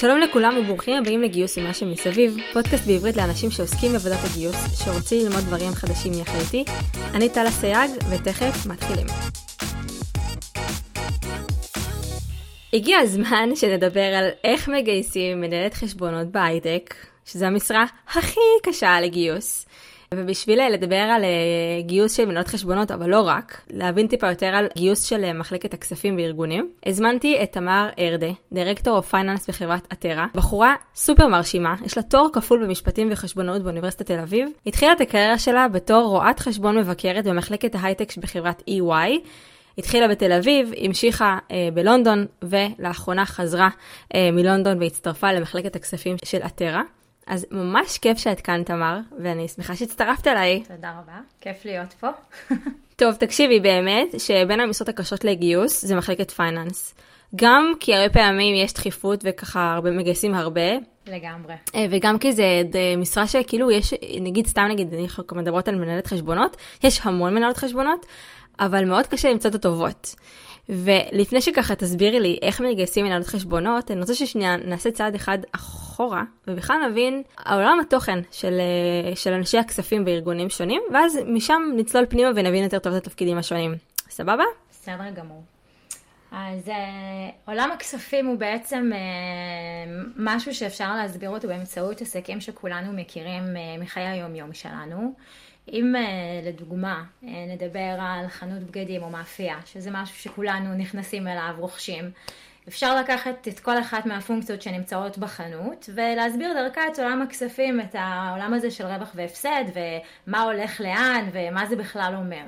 [0.00, 5.44] שלום לכולם וברוכים הבאים לגיוס ומה שמסביב, פודקאסט בעברית לאנשים שעוסקים בעבודת הגיוס, שרוצים ללמוד
[5.44, 6.64] דברים חדשים יחד איתי.
[7.14, 9.06] אני טלה סייג, ותכף מתחילים.
[12.72, 16.94] הגיע הזמן שנדבר על איך מגייסים מנהלת חשבונות בהייטק,
[17.24, 19.66] שזו המשרה הכי קשה לגיוס.
[20.14, 21.28] ובשביל לדבר על אה,
[21.82, 25.74] גיוס של מנהלות חשבונות, אבל לא רק, להבין טיפה יותר על גיוס של אה, מחלקת
[25.74, 31.96] הכספים וארגונים, הזמנתי את תמר ארדה, Director of Finance בחברת אתרה, בחורה סופר מרשימה, יש
[31.96, 36.78] לה תואר כפול במשפטים וחשבונאות באוניברסיטת תל אביב, התחילה את הקריירה שלה בתור רואת חשבון
[36.78, 39.28] מבקרת במחלקת ההייטק בחברת EY,
[39.78, 43.68] התחילה בתל אביב, המשיכה אה, בלונדון, ולאחרונה חזרה
[44.14, 46.82] אה, מלונדון והצטרפה למחלקת הכספים של אתרה.
[47.28, 50.62] אז ממש כיף שאת כאן, תמר, ואני שמחה שהצטרפת אליי.
[50.68, 52.08] תודה רבה, כיף להיות פה.
[52.96, 56.94] טוב, תקשיבי, באמת, שבין המשרות הקשות לגיוס זה מחלקת פייננס.
[57.36, 60.70] גם כי הרבה פעמים יש דחיפות וככה הרבה מגייסים הרבה.
[61.06, 61.54] לגמרי.
[61.74, 62.44] אה, וגם כי זה
[62.98, 68.06] משרה שכאילו יש, נגיד סתם נגיד, אנחנו מדברות על מנהלת חשבונות, יש המון מנהלות חשבונות,
[68.60, 70.14] אבל מאוד קשה למצוא את הטובות.
[70.68, 76.22] ולפני שככה תסבירי לי איך מגייסים מנהלות חשבונות, אני רוצה ששנייה נעשה צעד אחד אחורה,
[76.48, 82.30] ובכלל נבין העולם התוכן של, אה, של אנשי הכספים בארגונים שונים, ואז משם נצלול פנימה
[82.36, 83.74] ונבין יותר טוב את התפקידים השונים.
[84.10, 84.44] סבבה?
[84.70, 85.42] בסדר גמור.
[86.32, 86.70] אז uh,
[87.44, 94.06] עולם הכספים הוא בעצם uh, משהו שאפשר להסביר אותו באמצעות עסקים שכולנו מכירים uh, מחיי
[94.06, 95.14] היום-יום שלנו.
[95.72, 101.54] אם uh, לדוגמה uh, נדבר על חנות בגדים או מאפייה, שזה משהו שכולנו נכנסים אליו,
[101.58, 102.10] רוכשים,
[102.68, 108.54] אפשר לקחת את כל אחת מהפונקציות שנמצאות בחנות ולהסביר דרכה את עולם הכספים, את העולם
[108.54, 112.42] הזה של רווח והפסד ומה הולך לאן ומה זה בכלל אומר.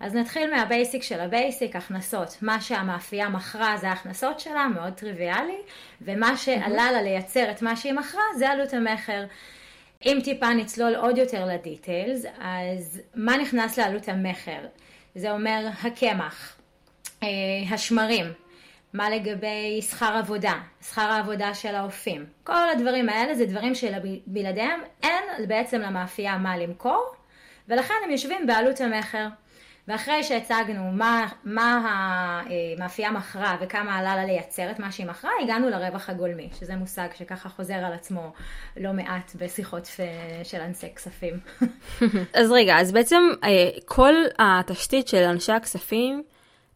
[0.00, 2.36] אז נתחיל מה basic של ה basic, הכנסות.
[2.42, 5.58] מה שהמאפייה מכרה זה ההכנסות שלה, מאוד טריוויאלי,
[6.02, 9.24] ומה שעלה לה לייצר את מה שהיא מכרה זה עלות המכר.
[10.06, 14.66] אם טיפה נצלול עוד יותר לדיטיילס, אז מה נכנס לעלות המכר?
[15.14, 16.56] זה אומר הקמח,
[17.22, 17.28] אה,
[17.70, 18.26] השמרים,
[18.92, 22.26] מה לגבי שכר עבודה, שכר העבודה של האופים.
[22.44, 27.14] כל הדברים האלה זה דברים שבלעדיהם אין בעצם למאפייה מה למכור,
[27.68, 29.26] ולכן הם יושבים בעלות המכר.
[29.88, 35.70] ואחרי שהצגנו מה, מה המאפייה מכרה וכמה עלה לה לייצר את מה שהיא מכרה, הגענו
[35.70, 38.32] לרווח הגולמי, שזה מושג שככה חוזר על עצמו
[38.76, 39.88] לא מעט בשיחות
[40.44, 41.34] של אנשי כספים.
[42.40, 46.22] אז רגע, אז בעצם אה, כל התשתית של אנשי הכספים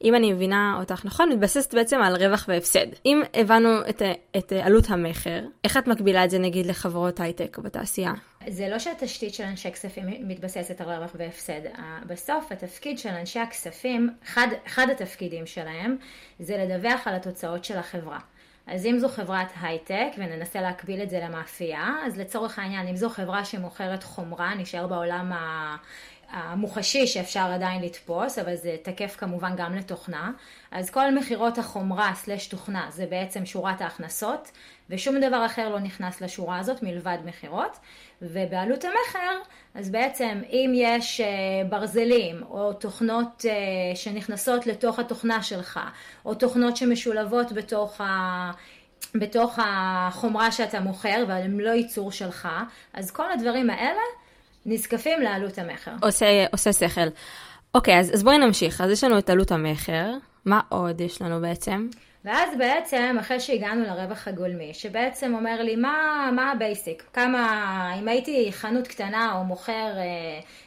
[0.04, 2.86] אם אני מבינה אותך נכון, מתבססת בעצם על רווח והפסד.
[3.06, 4.02] אם הבנו את,
[4.36, 8.12] את עלות המכר, איך את מקבילה את זה נגיד לחברות הייטק בתעשייה?
[8.48, 11.60] זה לא שהתשתית של אנשי כספים מתבססת על רווח והפסד.
[12.06, 15.96] בסוף התפקיד של אנשי הכספים, אחד, אחד התפקידים שלהם,
[16.40, 18.18] זה לדווח על התוצאות של החברה.
[18.66, 23.08] אז אם זו חברת הייטק, וננסה להקביל את זה למאפייה, אז לצורך העניין, אם זו
[23.10, 25.76] חברה שמוכרת חומרה, נשאר בעולם ה...
[26.30, 30.30] המוחשי שאפשר עדיין לתפוס, אבל זה תקף כמובן גם לתוכנה.
[30.70, 34.50] אז כל מכירות החומרה סלש תוכנה זה בעצם שורת ההכנסות,
[34.90, 37.78] ושום דבר אחר לא נכנס לשורה הזאת מלבד מכירות.
[38.22, 39.38] ובעלות המכר,
[39.74, 41.26] אז בעצם אם יש אה,
[41.68, 45.80] ברזלים או תוכנות אה, שנכנסות לתוך התוכנה שלך,
[46.24, 48.50] או תוכנות שמשולבות בתוך ה...
[49.14, 52.48] בתוך החומרה שאתה מוכר, אבל הם לא ייצור שלך,
[52.92, 54.00] אז כל הדברים האלה
[54.66, 55.92] נזקפים לעלות המכר.
[56.02, 57.08] עושה, עושה שכל.
[57.74, 58.80] אוקיי, אז, אז בואי נמשיך.
[58.80, 60.10] אז יש לנו את עלות המכר,
[60.44, 61.88] מה עוד יש לנו בעצם?
[62.28, 67.02] ואז בעצם, אחרי שהגענו לרווח הגולמי, שבעצם אומר לי, מה, מה ה basic?
[67.12, 70.02] כמה, אם הייתי חנות קטנה או מוכר אה,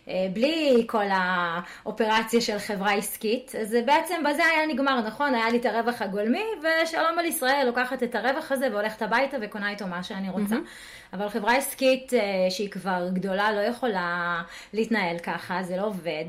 [0.08, 5.36] אה, בלי כל האופרציה של חברה עסקית, אז בעצם בזה היה נגמר, נכון?
[5.36, 9.70] היה לי את הרווח הגולמי, ושלום על ישראל, לוקחת את הרווח הזה והולכת הביתה וקונה
[9.70, 10.56] איתו מה שאני רוצה.
[10.56, 11.14] Mm-hmm.
[11.14, 14.42] אבל חברה עסקית אה, שהיא כבר גדולה לא יכולה
[14.74, 16.26] להתנהל ככה, זה לא עובד.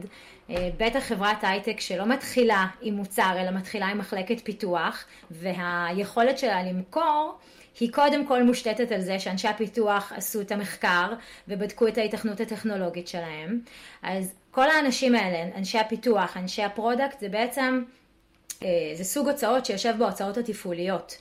[0.50, 6.62] אה, בטח חברת הייטק שלא מתחילה עם מוצר, אלא מתחילה עם מחלקת פיתוח, והיכולת שלה
[6.62, 7.38] למכור
[7.80, 11.12] היא קודם כל מושתתת על זה שאנשי הפיתוח עשו את המחקר
[11.48, 13.60] ובדקו את ההיתכנות הטכנולוגית שלהם.
[14.02, 17.84] אז כל האנשים האלה, אנשי הפיתוח, אנשי ה product, זה בעצם,
[18.62, 21.16] אה, זה סוג הוצאות שיושב בהוצאות התפעוליות.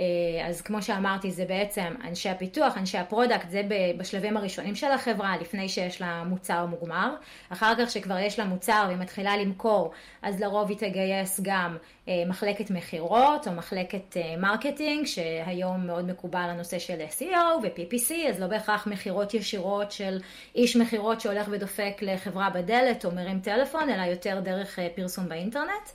[0.00, 3.62] אה, אז כמו שאמרתי, זה בעצם אנשי הפיתוח, אנשי ה product, זה
[3.98, 7.14] בשלבים הראשונים של החברה, לפני שיש לה מוצר מוגמר.
[7.48, 9.92] אחר כך שכבר יש לה מוצר והיא מתחילה למכור,
[10.22, 11.76] אז לרוב היא תגייס גם
[12.08, 18.40] אה, מחלקת מכירות או מחלקת אה, מרקטינג, שהיום מאוד מקובל הנושא של SEO ו-PPC, אז
[18.40, 20.20] לא בהכרח מכירות ישירות של
[20.54, 25.90] איש מכירות שהולך ודופק לחברה בדלת או מרים טלפון, אלא יותר דרך פרסום באינטרנט.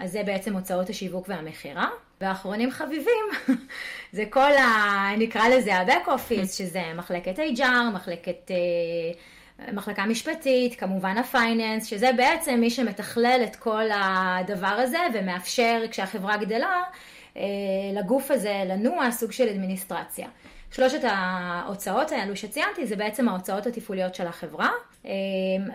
[0.00, 1.88] אז זה בעצם הוצאות השיווק והמכירה.
[2.20, 3.24] ואחרונים חביבים,
[4.12, 5.16] זה כל ה...
[5.18, 8.50] נקרא לזה ה-back office, שזה מחלקת HR, מחלקת...
[9.72, 16.82] מחלקה משפטית, כמובן הפייננס, שזה בעצם מי שמתכלל את כל הדבר הזה ומאפשר, כשהחברה גדלה,
[17.94, 20.28] לגוף הזה לנוע סוג של אדמיניסטרציה.
[20.70, 24.70] שלושת ההוצאות האלו שציינתי זה בעצם ההוצאות התפעוליות של החברה,
[25.04, 25.10] אמ,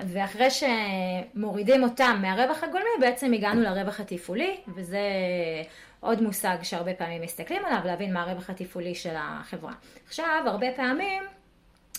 [0.08, 5.00] ואחרי שמורידים אותם מהרווח הגולמי בעצם הגענו לרווח התפעולי, וזה
[6.04, 9.74] עוד מושג שהרבה פעמים מסתכלים עליו, להבין מה הרווח התפעולי של החברה.
[10.08, 11.24] עכשיו, הרבה פעמים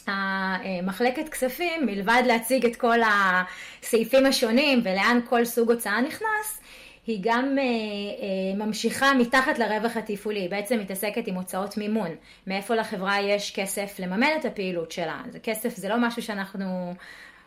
[0.06, 6.60] המחלקת כספים, מלבד להציג את כל הסעיפים השונים ולאן כל סוג הוצאה נכנס,
[7.06, 12.10] היא גם אה, אה, ממשיכה מתחת לרווח התפעולי, בעצם מתעסקת עם הוצאות מימון,
[12.46, 15.20] מאיפה לחברה יש כסף לממן את הפעילות שלה.
[15.30, 16.94] זה כסף זה לא משהו שאנחנו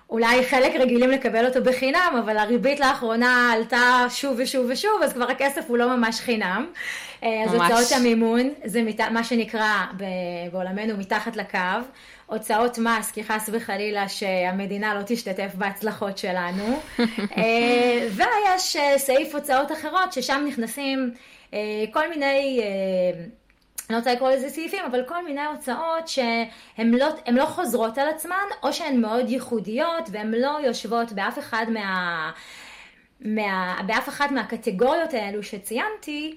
[0.10, 5.32] אולי חלק רגילים לקבל אותו בחינם, אבל הריבית לאחרונה עלתה שוב ושוב ושוב, אז כבר
[5.32, 6.68] הכסף הוא לא ממש חינם.
[7.24, 7.72] אה, ממש.
[7.72, 9.02] אז הוצאות המימון, זה מת...
[9.02, 9.86] מה שנקרא
[10.52, 11.58] בעולמנו מתחת לקו.
[12.26, 16.80] הוצאות מס, כי חס וחלילה שהמדינה לא תשתתף בהצלחות שלנו.
[17.38, 21.12] אה, ויש אה, סעיף הוצאות אחרות, ששם נכנסים
[21.92, 22.62] כל מיני...
[23.90, 28.46] אני רוצה לקרוא לזה סעיפים, אבל כל מיני הוצאות שהן לא, לא חוזרות על עצמן,
[28.64, 32.32] או שהן מאוד ייחודיות, והן לא יושבות באף אחד מה...
[33.22, 36.36] מה, באף אחת מהקטגוריות האלו שציינתי,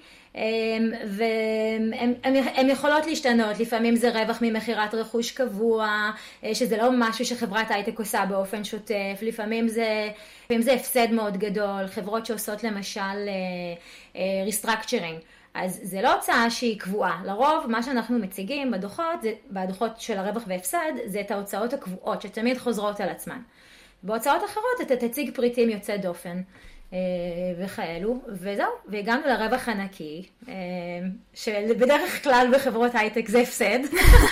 [1.07, 6.11] והן יכולות להשתנות, לפעמים זה רווח ממכירת רכוש קבוע,
[6.43, 10.09] אה, שזה לא משהו שחברת הייטק עושה באופן שוטף, לפעמים זה,
[10.43, 13.29] לפעמים זה הפסד מאוד גדול, חברות שעושות למשל
[14.45, 15.17] Restructuring.
[15.17, 20.01] Uh, uh, אז זה לא הוצאה שהיא קבועה, לרוב מה שאנחנו מציגים בדוחות, זה, בדוחות
[20.01, 23.41] של הרווח והפסד, זה את ההוצאות הקבועות שתמיד חוזרות על עצמן.
[24.03, 26.41] בהוצאות אחרות אתה תציג פריטים יוצא דופן
[26.93, 26.97] אה,
[27.57, 30.53] וכאלו, וזהו, והגענו לרווח הנקי, אה,
[31.33, 33.79] שבדרך כלל בחברות הייטק זה הפסד,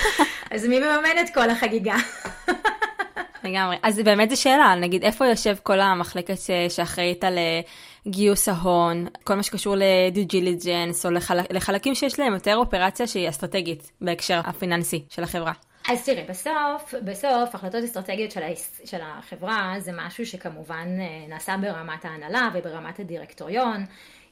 [0.51, 1.95] אז מי מממן את כל החגיגה?
[3.43, 3.77] לגמרי.
[3.83, 6.37] אז באמת זו שאלה, נגיד איפה יושב כל המחלקת
[6.69, 7.61] שאחראית על אה,
[8.09, 11.39] גיוס ההון, כל מה שקשור לדיו ג'יליג'נס, או לחל...
[11.49, 15.53] לחלקים שיש להם יותר אופרציה שהיא אסטרטגית בהקשר הפיננסי של החברה.
[15.89, 18.47] אז תראי, בסוף, בסוף החלטות אסטרטגיות של, ה...
[18.85, 23.85] של החברה זה משהו שכמובן אה, נעשה ברמת ההנהלה וברמת הדירקטוריון.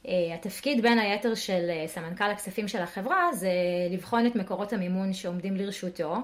[0.07, 3.49] אה, התפקיד בין היתר של סמנכ"ל הכספים של החברה זה
[3.91, 6.15] לבחון את מקורות המימון שעומדים לרשותו.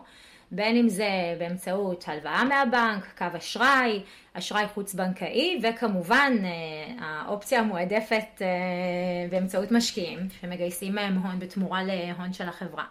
[0.55, 1.09] בין אם זה
[1.39, 4.01] באמצעות הלוואה מהבנק, קו אשראי,
[4.33, 6.49] אשראי חוץ-בנקאי, וכמובן אה,
[6.99, 8.47] האופציה המועדפת אה,
[9.29, 12.85] באמצעות משקיעים, שמגייסים מהם הון בתמורה להון של החברה.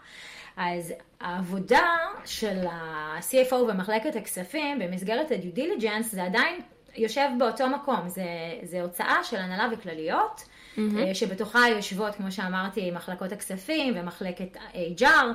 [0.56, 1.88] אז העבודה
[2.24, 6.60] של ה-CFO ומחלקת הכספים במסגרת ה-due diligence זה עדיין
[6.96, 8.24] יושב באותו מקום, זה,
[8.62, 10.44] זה הוצאה של הנהלה וכלליות,
[10.76, 10.80] mm-hmm.
[11.14, 14.56] שבתוכה יושבות, כמו שאמרתי, מחלקות הכספים ומחלקת
[14.98, 15.26] HR.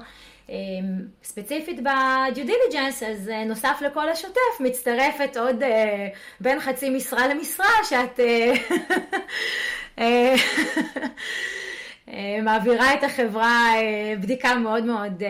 [0.50, 6.08] אמ, ספציפית ב-due diligence, אז אה, נוסף לכל השוטף, מצטרפת עוד אה,
[6.40, 8.20] בין חצי משרה למשרה, שאת
[10.00, 10.36] אה,
[12.44, 13.72] מעבירה את החברה
[14.22, 15.24] בדיקה מאוד מאוד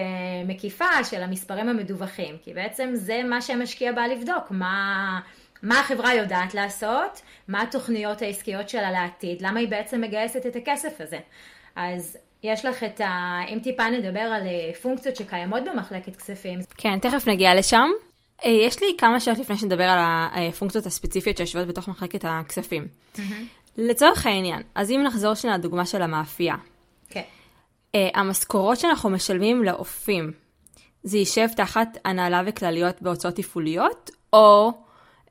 [0.47, 5.19] מקיפה של המספרים המדווחים, כי בעצם זה מה שהמשקיע בא לבדוק, מה...
[5.63, 11.01] מה החברה יודעת לעשות, מה התוכניות העסקיות שלה לעתיד, למה היא בעצם מגייסת את הכסף
[11.01, 11.19] הזה.
[11.75, 13.39] אז יש לך את ה...
[13.49, 16.59] אם טיפה נדבר על אה, פונקציות שקיימות במחלקת כספים.
[16.77, 17.89] כן, תכף נגיע לשם.
[18.45, 22.87] אה, יש לי כמה שאלות לפני שנדבר על הפונקציות הספציפיות שיושבות בתוך מחלקת הכספים.
[23.15, 23.19] Mm-hmm.
[23.77, 26.55] לצורך העניין, אז אם נחזור שנייה לדוגמה של המאפייה.
[27.09, 27.21] כן.
[27.95, 30.31] אה, המשכורות שאנחנו משלמים לאופים,
[31.03, 34.71] זה יישב תחת הנהלה וכלליות בהוצאות תפעוליות, או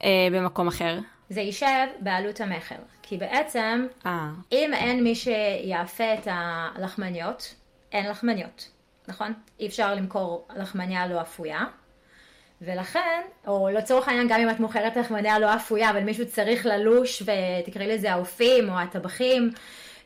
[0.05, 0.99] אה, במקום אחר?
[1.29, 2.77] זה יישב בעלות המכר.
[3.03, 4.07] כי בעצם, 아.
[4.07, 4.29] אה.
[4.53, 7.55] אם אין מי שיאפה את הלחמניות,
[7.93, 8.71] אין לחמניות,
[9.09, 9.33] נכון?
[9.61, 11.65] אי אפשר למכור לחמניה לא אפויה.
[12.63, 17.23] ולכן, או לצורך העניין, גם אם את מוכרת לחמניה לא אפויה, אבל מישהו צריך ללוש
[17.23, 19.51] ותקראי לזה האופים או הטבחים,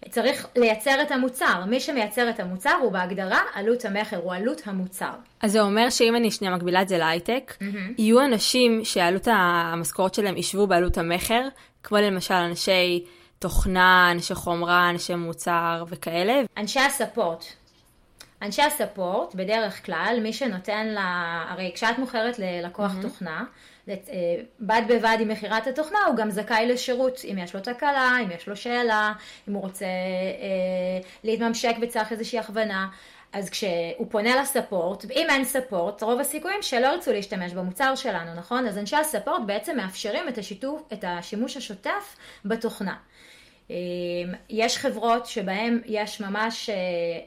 [0.09, 1.65] צריך לייצר את המוצר.
[1.67, 5.13] מי שמייצר את המוצר הוא בהגדרה עלות המכר, הוא עלות המוצר.
[5.41, 7.93] אז זה אומר שאם אני שנייה מקבילה את זה להייטק, mm-hmm.
[7.99, 11.49] יהיו אנשים שעלות המשכורת שלהם ישבו בעלות המכר,
[11.83, 13.05] כמו למשל אנשי
[13.39, 16.43] תוכנה, אנשי חומרה, אנשי מוצר וכאלה.
[16.57, 17.45] אנשי הספורט.
[18.43, 23.03] אנשי הספורט, בדרך כלל, מי שנותן לה, הרי כשאת מוכרת ללקוח mm-hmm.
[23.03, 23.45] תוכנה,
[24.61, 28.49] בד בבד עם מכירת התוכנה, הוא גם זכאי לשירות, אם יש לו תקלה, אם יש
[28.49, 29.13] לו שאלה,
[29.49, 32.89] אם הוא רוצה אה, להתממשק וצריך איזושהי הכוונה.
[33.33, 38.67] אז כשהוא פונה לספורט, אם אין ספורט, רוב הסיכויים שלא ירצו להשתמש במוצר שלנו, נכון?
[38.67, 42.95] אז אנשי הספורט בעצם מאפשרים את, השיתוף, את השימוש השוטף בתוכנה.
[44.51, 46.71] יש חברות שבהן יש ממש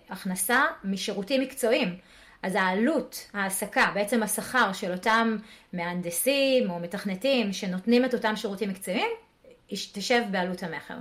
[0.10, 1.98] הכנסה משירותים מקצועיים.
[2.44, 5.38] אז העלות, ההעסקה, בעצם השכר של אותם
[5.74, 9.10] מהנדסים או מתכנתים שנותנים את אותם שירותים מקצועיים,
[9.68, 10.96] תשב בעלות המכר.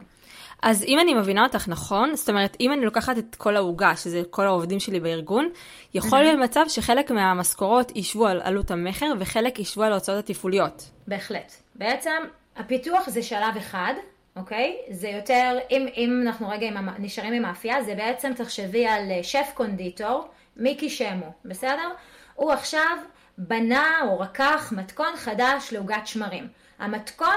[0.63, 4.23] אז אם אני מבינה אותך נכון, זאת אומרת, אם אני לוקחת את כל העוגה, שזה
[4.31, 5.49] כל העובדים שלי בארגון,
[5.95, 10.91] יכול להיות מצב שחלק מהמשכורות ישבו על עלות המכר וחלק ישבו על ההוצאות התפעוליות.
[11.07, 11.53] בהחלט.
[11.75, 12.11] בעצם
[12.57, 13.95] הפיתוח זה שלב אחד,
[14.37, 14.77] אוקיי?
[14.91, 19.23] זה יותר, אם, אם אנחנו רגע עם, נשארים עם האפייה, זה בעצם תחשבי על אה,
[19.23, 21.91] שף קונדיטור, מיקי שמו, בסדר?
[22.35, 22.97] הוא עכשיו
[23.39, 26.49] בנה או רקח מתכון חדש לעוגת שמרים.
[26.79, 27.37] המתכון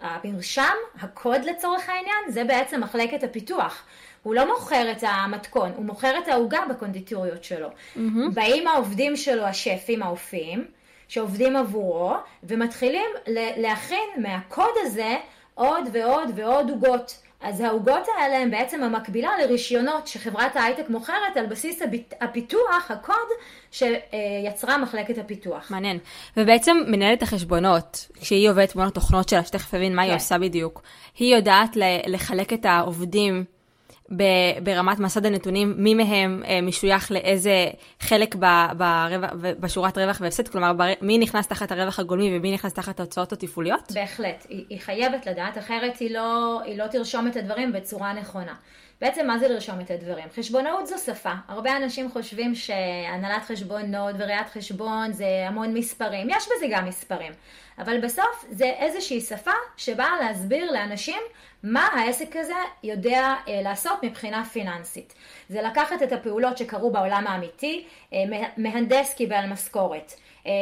[0.00, 3.84] המרשם, הקוד לצורך העניין, זה בעצם מחלקת הפיתוח.
[4.22, 7.68] הוא לא מוכר את המתכון, הוא מוכר את העוגה בקונדיטוריות שלו.
[7.68, 8.00] Mm-hmm.
[8.34, 10.64] באים העובדים שלו, השפים, האופים,
[11.08, 13.10] שעובדים עבורו, ומתחילים
[13.56, 15.16] להכין מהקוד הזה
[15.54, 17.21] עוד ועוד ועוד עוגות.
[17.42, 21.82] אז העוגות האלה הן בעצם המקבילה לרישיונות שחברת ההייטק מוכרת על בסיס
[22.20, 23.28] הפיתוח, הקוד,
[23.70, 25.70] שיצרה מחלקת הפיתוח.
[25.70, 25.98] מעניין.
[26.36, 30.08] ובעצם מנהלת החשבונות, כשהיא עובדת מול התוכנות שלה, שתכף אבין מה כן.
[30.08, 30.82] היא עושה בדיוק,
[31.18, 33.44] היא יודעת לחלק את העובדים
[34.62, 38.34] ברמת מסד הנתונים, מי מהם אה, משוייך לאיזה חלק
[39.60, 43.92] בשורת רווח והפסד, כלומר מי נכנס תחת הרווח הגולמי ומי נכנס תחת ההוצאות התפעוליות?
[43.94, 48.54] בהחלט, היא, היא חייבת לדעת, אחרת היא לא, היא לא תרשום את הדברים בצורה נכונה.
[49.02, 50.24] בעצם מה זה לרשום את הדברים?
[50.36, 51.32] חשבונאות זו שפה.
[51.48, 56.30] הרבה אנשים חושבים שהנהלת חשבונות וראיית חשבון זה המון מספרים.
[56.30, 57.32] יש בזה גם מספרים.
[57.78, 61.20] אבל בסוף זה איזושהי שפה שבאה להסביר לאנשים
[61.62, 65.14] מה העסק הזה יודע אה, לעשות מבחינה פיננסית.
[65.48, 68.18] זה לקחת את הפעולות שקרו בעולם האמיתי, אה,
[68.56, 70.12] מהנדס קיבל משכורת.
[70.46, 70.52] אה,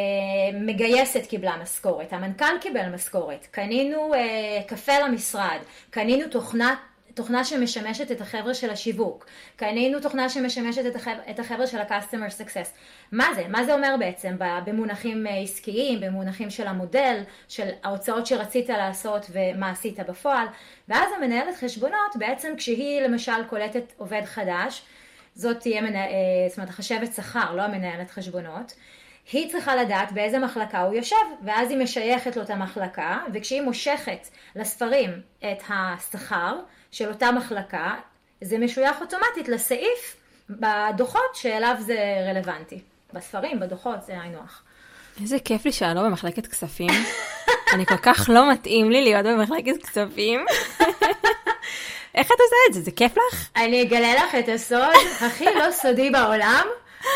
[0.55, 4.13] מגייסת קיבלה משכורת, המנכ"ל קיבל משכורת, קנינו
[4.67, 5.59] קפה למשרד,
[5.91, 6.79] קנינו תוכנת
[7.21, 12.41] תוכנה שמשמשת את החבר'ה של השיווק, קנינו תוכנה שמשמשת את החבר'ה, את החבר'ה של ה-customer
[12.41, 12.69] success.
[13.13, 13.49] מה זה?
[13.49, 19.71] מה זה אומר בעצם במונחים אה, עסקיים, במונחים של המודל, של ההוצאות שרצית לעשות ומה
[19.71, 20.47] עשית בפועל,
[20.89, 24.83] ואז המנהלת חשבונות בעצם כשהיא למשל קולטת עובד חדש,
[25.35, 26.13] זאת תהיה, מנה, אה,
[26.49, 28.73] זאת אומרת, החשבת שכר, לא המנהלת חשבונות.
[29.33, 34.29] היא צריכה לדעת באיזה מחלקה הוא יושב, ואז היא משייכת לו את המחלקה, וכשהיא מושכת
[34.57, 36.61] לספרים את השכר,
[36.93, 37.95] של אותה מחלקה,
[38.41, 40.17] זה משוייך אוטומטית לסעיף
[40.51, 41.97] בדוחות שאליו זה
[42.31, 42.81] רלוונטי.
[43.13, 44.63] בספרים, בדוחות, זה היינו הך.
[45.23, 46.91] איזה כיף לי שאני לא במחלקת כספים.
[47.75, 50.45] אני כל כך לא מתאים לי להיות במחלקת כספים.
[52.15, 52.81] איך את עושה את זה?
[52.81, 53.49] זה כיף לך?
[53.57, 56.67] אני אגלה לך את הסוד הכי לא סודי בעולם.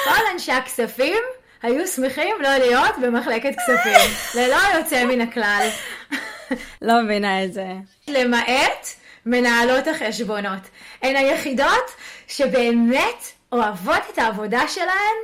[0.04, 1.22] כל אנשי הכספים
[1.62, 5.68] היו שמחים לא להיות במחלקת כספים, ללא יוצא מן הכלל.
[6.82, 7.66] לא מבינה את זה.
[8.08, 8.88] למעט
[9.26, 10.62] מנהלות החשבונות.
[11.02, 11.90] הן היחידות
[12.28, 15.16] שבאמת אוהבות את העבודה שלהן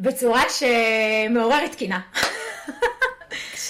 [0.00, 2.00] בצורה שמעוררת קינה.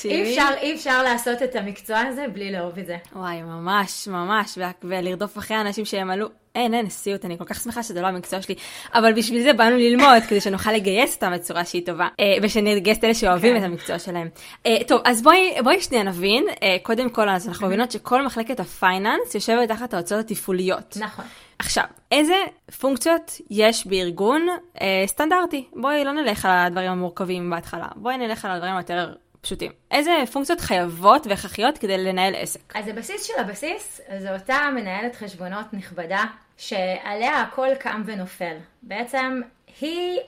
[0.04, 2.96] אי אפשר, אי אפשר לעשות את המקצוע הזה בלי לאהוב את זה.
[3.12, 7.82] וואי, ממש, ממש, ולרדוף אחרי אנשים שהם עלו, אין, אין, סיוט, אני כל כך שמחה
[7.82, 8.54] שזה לא המקצוע שלי,
[8.94, 13.04] אבל בשביל זה באנו ללמוד, כדי שנוכל לגייס אותם בצורה שהיא טובה, אה, ושנגייס את
[13.04, 13.58] אלה שאוהבים כן.
[13.58, 14.28] את המקצוע שלהם.
[14.66, 18.60] אה, טוב, אז בואי, בואי שנייה נבין, אה, קודם כל, אז אנחנו מבינות שכל מחלקת
[18.60, 20.96] הפייננס יושבת תחת ההוצאות התפעוליות.
[21.00, 21.24] נכון.
[21.58, 22.34] עכשיו, איזה
[22.80, 24.46] פונקציות יש בארגון
[24.80, 25.64] אה, סטנדרטי?
[25.72, 29.12] בואי לא נלך על הדברים המורכבים בהתחלה, בואי נלך על הדברים היותר
[29.46, 29.72] פשוטים.
[29.90, 32.76] איזה פונקציות חייבות והכרחיות כדי לנהל עסק?
[32.76, 36.24] אז הבסיס של הבסיס, זו אותה מנהלת חשבונות נכבדה,
[36.56, 38.56] שעליה הכל קם ונופל.
[38.82, 39.40] בעצם
[39.80, 40.18] היא,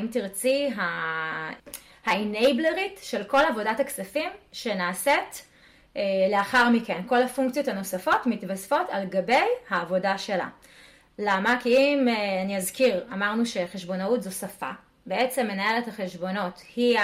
[0.00, 0.70] אם תרצי,
[2.04, 5.46] האנבלרית של כל עבודת הכספים שנעשית
[5.96, 7.00] אה, לאחר מכן.
[7.06, 10.48] כל הפונקציות הנוספות מתווספות על גבי העבודה שלה.
[11.18, 11.58] למה?
[11.62, 14.70] כי אם אה, אני אזכיר, אמרנו שחשבונאות זו שפה.
[15.06, 16.98] בעצם מנהלת החשבונות היא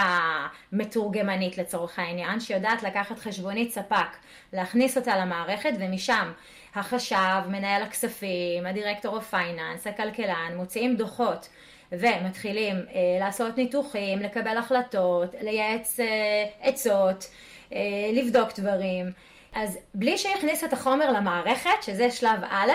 [0.73, 4.17] המתורגמנית לצורך העניין, שיודעת לקחת חשבונית ספק,
[4.53, 6.33] להכניס אותה למערכת ומשם
[6.75, 11.49] החשב, מנהל הכספים, ה director of finance, הכלכלן, מוציאים דוחות
[11.93, 17.25] ומתחילים אה, לעשות ניתוחים, לקבל החלטות, לייעץ אה, עצות,
[17.73, 17.79] אה,
[18.13, 19.13] לבדוק דברים.
[19.53, 22.71] אז בלי שהכניס את החומר למערכת, שזה שלב א',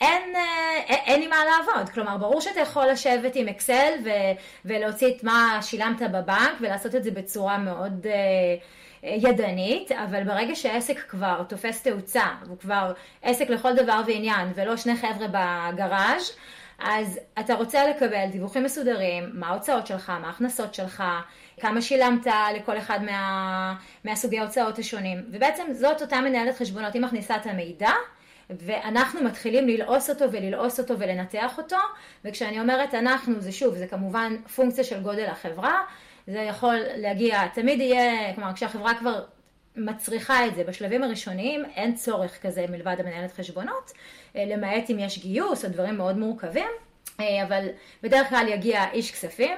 [0.00, 1.88] אין, אה, אין, אין לי מה לעבוד.
[1.88, 4.08] כלומר, ברור שאתה יכול לשבת עם אקסל ו,
[4.64, 10.98] ולהוציא את מה שילמת בבנק ולעשות את זה בצורה מאוד uh, ידנית, אבל ברגע שהעסק
[11.08, 15.26] כבר תופס תאוצה, הוא כבר עסק לכל דבר ועניין, ולא שני חבר'ה
[15.72, 16.32] בגראז',
[16.78, 21.02] אז אתה רוצה לקבל דיווחים מסודרים, מה ההוצאות שלך, מה ההכנסות שלך,
[21.60, 23.74] כמה שילמת לכל אחד מה,
[24.04, 25.24] מהסוגי ההוצאות השונים.
[25.30, 27.90] ובעצם זאת אותה מנהלת חשבונות, היא מכניסה את המידע,
[28.50, 31.76] ואנחנו מתחילים ללעוס אותו וללעוס אותו ולנתח אותו,
[32.24, 35.80] וכשאני אומרת אנחנו, זה שוב, זה כמובן פונקציה של גודל החברה,
[36.26, 39.24] זה יכול להגיע, תמיד יהיה, כלומר כשהחברה כבר
[39.76, 43.92] מצריכה את זה בשלבים הראשוניים, אין צורך כזה מלבד המנהלת חשבונות,
[44.36, 46.70] אה, למעט אם יש גיוס או דברים מאוד מורכבים,
[47.20, 47.66] אה, אבל
[48.02, 49.56] בדרך כלל יגיע איש כספים,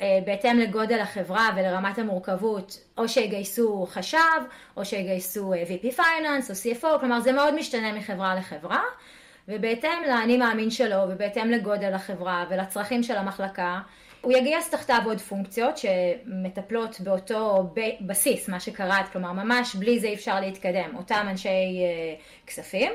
[0.00, 4.18] בהתאם לגודל החברה ולרמת המורכבות, או שיגייסו חשב,
[4.76, 8.82] או שיגייסו VP Finance או CFO, כלומר זה מאוד משתנה מחברה לחברה,
[9.48, 13.80] ובהתאם לאני מאמין שלו, ובהתאם לגודל החברה ולצרכים של המחלקה,
[14.20, 20.14] הוא יגייס תחתיו עוד פונקציות שמטפלות באותו בסיס, מה שקראת, כלומר ממש בלי זה אי
[20.14, 22.14] אפשר להתקדם, אותם אנשי אה,
[22.46, 22.92] כספים,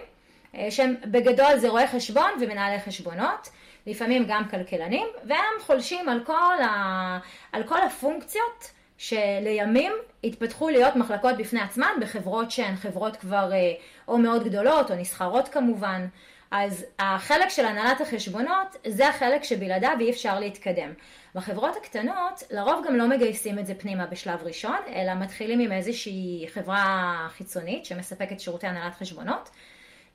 [0.55, 3.50] אה, שהם בגדול זה רואי חשבון ומנהלי חשבונות,
[3.88, 7.20] לפעמים גם כלכלנים, והם חולשים על כל, ה...
[7.52, 9.92] על כל הפונקציות שלימים
[10.24, 13.74] התפתחו להיות מחלקות בפני עצמן בחברות שהן חברות כבר אה,
[14.08, 16.08] או מאוד גדולות או נסחרות כמובן.
[16.52, 20.94] אז החלק של הנהלת החשבונות זה החלק שבלעדיו אי אפשר להתקדם.
[21.36, 26.46] בחברות הקטנות לרוב גם לא מגייסים את זה פנימה בשלב ראשון, אלא מתחילים עם איזושהי
[26.54, 29.50] חברה חיצונית שמספקת שירותי הנהלת חשבונות,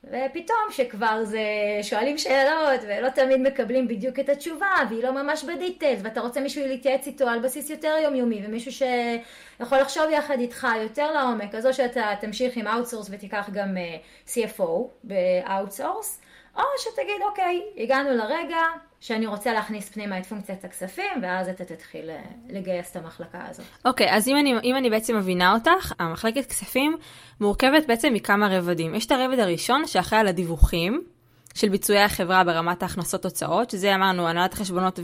[0.03, 1.39] ופתאום שכבר זה
[1.81, 6.41] שואלים שאלות ולא תמיד מקבלים בדיוק את התשובה והיא לא ממש ב details ואתה רוצה
[6.41, 11.65] מישהו להתייעץ איתו על בסיס יותר יומיומי ומישהו שיכול לחשוב יחד איתך יותר לעומק אז
[11.65, 14.69] או שאתה תמשיך עם outsource ותיקח גם אה, CFO
[15.03, 16.21] ב outsource
[16.55, 18.57] או שתגיד, אוקיי, הגענו לרגע
[19.01, 23.65] שאני רוצה להכניס פנימה את פונקציית הכספים, ואז אתה תתחיל אה, לגייס את המחלקה הזאת.
[23.85, 26.97] אוקיי, אז אם אני, אם אני בעצם מבינה אותך, המחלקת כספים
[27.41, 28.95] מורכבת בעצם מכמה רבדים.
[28.95, 31.03] יש את הרבד הראשון שאחראי על הדיווחים.
[31.53, 34.99] של ביצועי החברה ברמת ההכנסות הוצאות, שזה אמרנו הנהלת חשבונות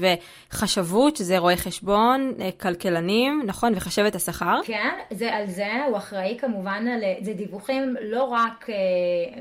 [0.51, 3.73] וחשבות, שזה רואי חשבון, אה, כלכלנים, נכון?
[3.75, 4.59] וחשבת השכר.
[4.65, 8.75] כן, זה על זה, הוא אחראי כמובן על, זה דיווחים לא רק אה,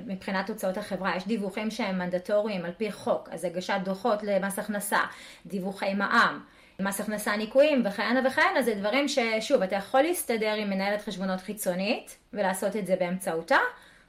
[0.07, 4.99] מבחינת הוצאות החברה, יש דיווחים שהם מנדטוריים על פי חוק, אז הגשת דוחות למס הכנסה,
[5.47, 6.41] דיווחי מע"מ.
[6.81, 12.17] מס הכנסה ניכויים וכהנה וכהנה, זה דברים ששוב, אתה יכול להסתדר עם מנהלת חשבונות חיצונית
[12.33, 13.59] ולעשות את זה באמצעותה,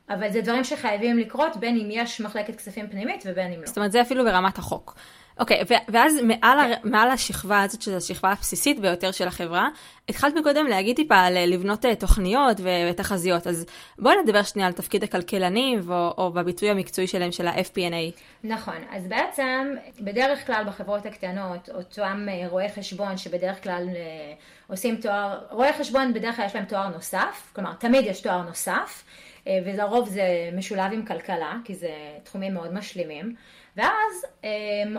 [0.10, 3.68] אבל זה דברים שחייבים לקרות בין אם יש מחלקת כספים פנימית ובין אם לא.
[3.68, 4.96] זאת אומרת, זה אפילו ברמת החוק.
[5.40, 6.90] אוקיי, okay, ואז מעל, כן.
[6.90, 9.70] מעל השכבה הזאת, שזו השכבה הבסיסית ביותר של החברה,
[10.10, 13.66] התחלת מקודם להגיד טיפה על אה, לבנות אה, תוכניות ותחזיות, אז
[14.00, 18.20] בואי נדבר שנייה על תפקיד הכלכלנים או, או בביטוי המקצועי שלהם, של ה-FP&A.
[18.44, 23.88] נכון, אז בעצם בדרך כלל בחברות הקטנות, אותם אה, רואי חשבון שבדרך כלל
[24.68, 29.04] עושים תואר, רואי חשבון בדרך כלל יש להם תואר נוסף, כלומר תמיד יש תואר נוסף.
[29.48, 31.92] אה, ולרוב זה משולב עם כלכלה, כי זה
[32.24, 33.36] תחומים מאוד משלימים.
[33.78, 34.50] ואז אה,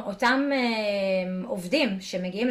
[0.06, 2.48] אותם אה, עובדים שמגיעים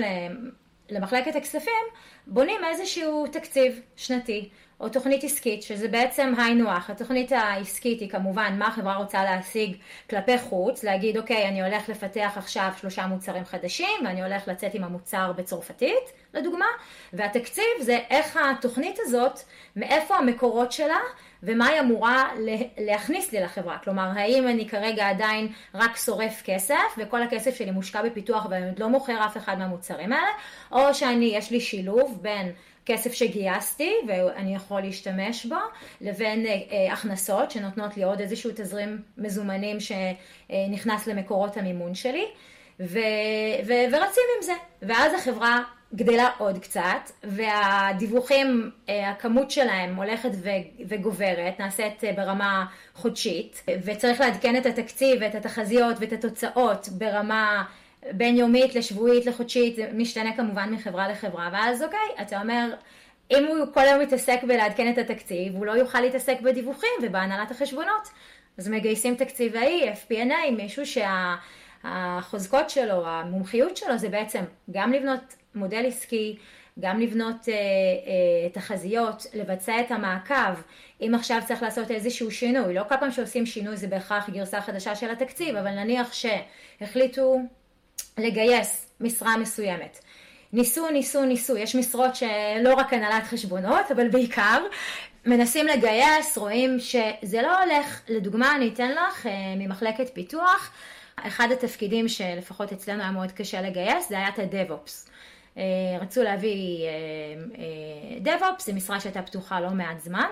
[0.90, 1.84] למחלקת הכספים,
[2.28, 4.50] בונים איזשהו תקציב שנתי.
[4.80, 6.90] או תוכנית עסקית, שזה בעצם היינו הך.
[6.90, 9.78] התוכנית העסקית היא כמובן מה החברה רוצה להשיג
[10.10, 14.84] כלפי חוץ, להגיד אוקיי, אני הולך לפתח עכשיו שלושה מוצרים חדשים, ואני הולך לצאת עם
[14.84, 16.66] המוצר בצרפתית, לדוגמה,
[17.14, 19.40] והתקציב זה איך התוכנית הזאת,
[19.76, 21.00] מאיפה המקורות שלה,
[21.43, 22.30] ומה היא אמורה
[22.78, 23.78] להכניס לי לחברה.
[23.84, 28.80] כלומר, האם אני כרגע עדיין רק שורף כסף, וכל הכסף שלי מושקע בפיתוח ואני עוד
[28.80, 30.28] לא מוכר אף אחד מהמוצרים האלה,
[30.71, 32.52] או שאני, יש לי שילוב בין
[32.86, 35.56] כסף שגייסתי ואני יכול להשתמש בו,
[36.02, 42.26] לבין אה, אה, הכנסות שנותנות לי עוד איזשהו תזרים מזומנים שנכנס למקורות המימון שלי,
[42.80, 43.00] ו,
[43.65, 44.54] ו, ורצים עם זה.
[44.82, 45.63] ואז החברה
[45.96, 50.30] גדלה עוד קצת, והדיווחים, אה, הכמות שלהם הולכת
[50.88, 57.64] וגוברת, נעשית ברמה חודשית, וצריך לעדכן את התקציב ואת התחזיות ואת התוצאות ברמה
[58.12, 62.74] בין יומית לשבועית לחודשית, זה משתנה כמובן מחברה לחברה, ואז אוקיי, אתה אומר,
[63.32, 68.10] אם הוא כל היום מתעסק בלעדכן את התקציב, הוא לא יוכל להתעסק בדיווחים ובהנהלת החשבונות.
[68.58, 75.86] אז מגייסים תקציבאי, FP&A, מישהו שהחוזקות שה, שלו, המומחיות שלו זה בעצם גם לבנות מודל
[75.88, 76.38] עסקי,
[76.80, 80.62] גם לבנות אה, אה, תחזיות, לבצע את המעקב,
[81.02, 84.95] אם עכשיו צריך לעשות איזשהו שינוי, לא כל פעם שעושים שינוי זה בהכרח גרסה חדשה
[84.95, 87.39] של התקציב, אבל נניח שהחליטו
[88.17, 90.00] לגייס משרה מסוימת.
[90.54, 94.65] ניסו, ניסו, ניסו, יש משרות שלא רק הנהלת חשבונות, אבל בעיקר.
[95.26, 100.71] מנסים לגייס, רואים שזה לא הולך, לדוגמה אני אתן לך אה, ממחלקת פיתוח,
[101.28, 105.10] אחד התפקידים שלפחות אצלנו היה מאוד קשה לגייס, זה היה את ה-DevOps.
[105.58, 105.64] אה,
[106.02, 106.86] רצו להביא
[108.26, 110.28] אה, DevOps, זו משרה שהייתה פתוחה לא מעט זמן,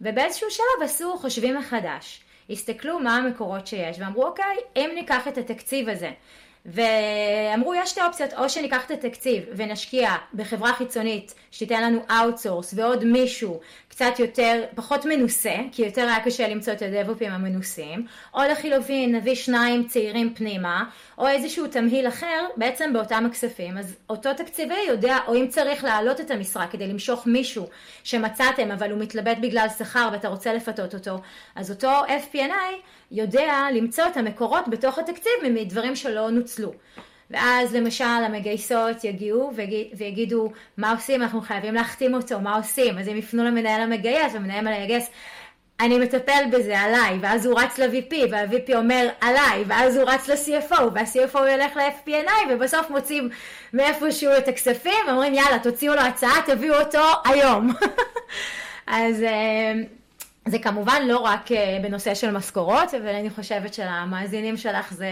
[0.00, 2.24] ובאיזשהו שלב עשו חושבים מחדש.
[2.50, 6.10] הסתכלו מה המקורות שיש, ואמרו, אוקיי, אם ניקח את התקציב הזה
[6.66, 13.04] ואמרו יש שתי אופציות, או שניקח את התקציב ונשקיע בחברה חיצונית שתיתן לנו outsource ועוד
[13.04, 19.14] מישהו קצת יותר, פחות מנוסה, כי יותר היה קשה למצוא את הדבופים המנוסים, או לחילובין
[19.14, 20.84] נביא שניים צעירים פנימה,
[21.18, 23.78] או איזשהו תמהיל אחר בעצם באותם הכספים.
[23.78, 27.68] אז אותו תקציבי יודע, או אם צריך להעלות את המשרה כדי למשוך מישהו
[28.04, 31.20] שמצאתם אבל הוא מתלבט בגלל שכר ואתה רוצה לפתות אותו,
[31.54, 32.74] אז אותו FP&I
[33.10, 36.72] יודע למצוא את המקורות בתוך התקציב מדברים שלא נוצלו.
[37.30, 39.52] ואז למשל המגייסות יגיעו
[39.96, 42.98] ויגידו מה עושים, אנחנו חייבים להחתים אותו, מה עושים?
[42.98, 45.10] אז הם יפנו למנהל המגייס ומנהל המגייס
[45.80, 50.80] אני מטפל בזה עליי, ואז הוא רץ ל-VP, וה-VP אומר עליי, ואז הוא רץ ל-CFO,
[50.94, 53.28] וה-CFO ילך ל-FP&I, ובסוף מוצאים
[53.72, 57.70] מאיפשהו את הכספים, ואומרים יאללה תוציאו לו הצעה, תביאו אותו היום.
[58.86, 59.72] אז אה,
[60.48, 65.08] זה כמובן לא רק אה, בנושא של משכורות, אבל אני חושבת שלמאזינים שלך זה...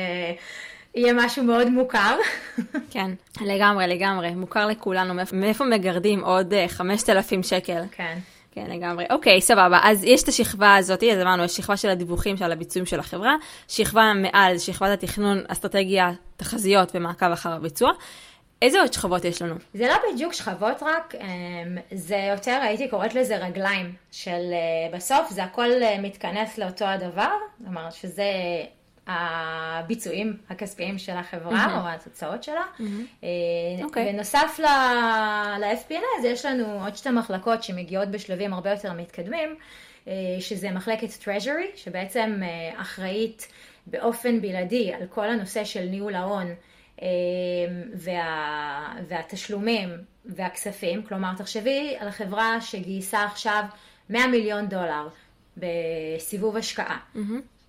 [0.95, 2.17] יהיה משהו מאוד מוכר.
[2.93, 4.35] כן, לגמרי, לגמרי.
[4.35, 5.15] מוכר לכולנו.
[5.33, 7.83] מאיפה מגרדים עוד 5,000 אה, שקל?
[7.93, 8.19] כן.
[8.55, 9.05] כן, לגמרי.
[9.11, 9.79] אוקיי, סבבה.
[9.83, 13.35] אז יש את השכבה הזאת, אז אמרנו, יש שכבה של הדיווחים, של הביצועים של החברה.
[13.69, 17.91] שכבה מעל, שכבת התכנון, אסטרטגיה, תחזיות ומעקב אחר הביצוע.
[18.63, 19.55] איזה עוד שכבות יש לנו?
[19.75, 25.31] זה לא בדיוק שכבות רק, אמ, זה יותר, הייתי קוראת לזה רגליים, של אה, בסוף
[25.31, 27.33] זה הכל אה, מתכנס לאותו הדבר,
[27.67, 28.25] אומרת שזה
[29.07, 31.81] הביצועים הכספיים של החברה mm-hmm.
[31.81, 32.63] או התוצאות שלה.
[32.79, 33.23] Mm-hmm.
[33.83, 33.95] Okay.
[33.95, 39.57] בנוסף ל-FP&A אז יש לנו עוד שתי מחלקות שמגיעות בשלבים הרבה יותר מתקדמים,
[40.41, 42.41] שזה מחלקת Treasury, שבעצם
[42.77, 43.49] אחראית
[43.87, 46.47] באופן בלעדי על כל הנושא של ניהול ההון.
[47.95, 49.89] וה, והתשלומים
[50.25, 53.65] והכספים, כלומר תחשבי על החברה שגייסה עכשיו
[54.11, 55.09] 100 מיליון דולר
[55.57, 56.99] בסיבוב השקעה.
[57.15, 57.19] Mm-hmm.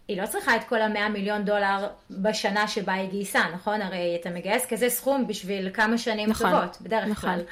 [0.07, 3.81] היא לא צריכה את כל המאה מיליון דולר בשנה שבה היא גייסה, נכון?
[3.81, 7.29] הרי אתה מגייס כזה סכום בשביל כמה שנים נכון, טובות, בדרך נכון.
[7.29, 7.43] כלל.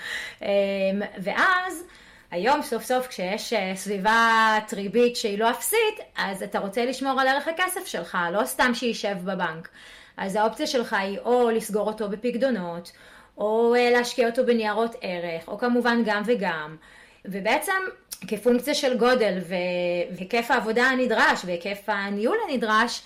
[0.42, 1.84] אמ, ואז...
[2.32, 7.28] היום סוף סוף כשיש אה, סביבת ריבית שהיא לא אפסית, אז אתה רוצה לשמור על
[7.28, 9.70] ערך הכסף שלך, לא סתם שישב בבנק.
[10.18, 12.92] אז האופציה שלך היא או לסגור אותו בפקדונות,
[13.38, 16.76] או אה, להשקיע אותו בניירות ערך, או כמובן גם וגם.
[17.26, 17.82] ובעצם
[18.28, 19.40] כפונקציה של גודל
[20.12, 23.04] והיקף העבודה הנדרש והיקף הניהול הנדרש,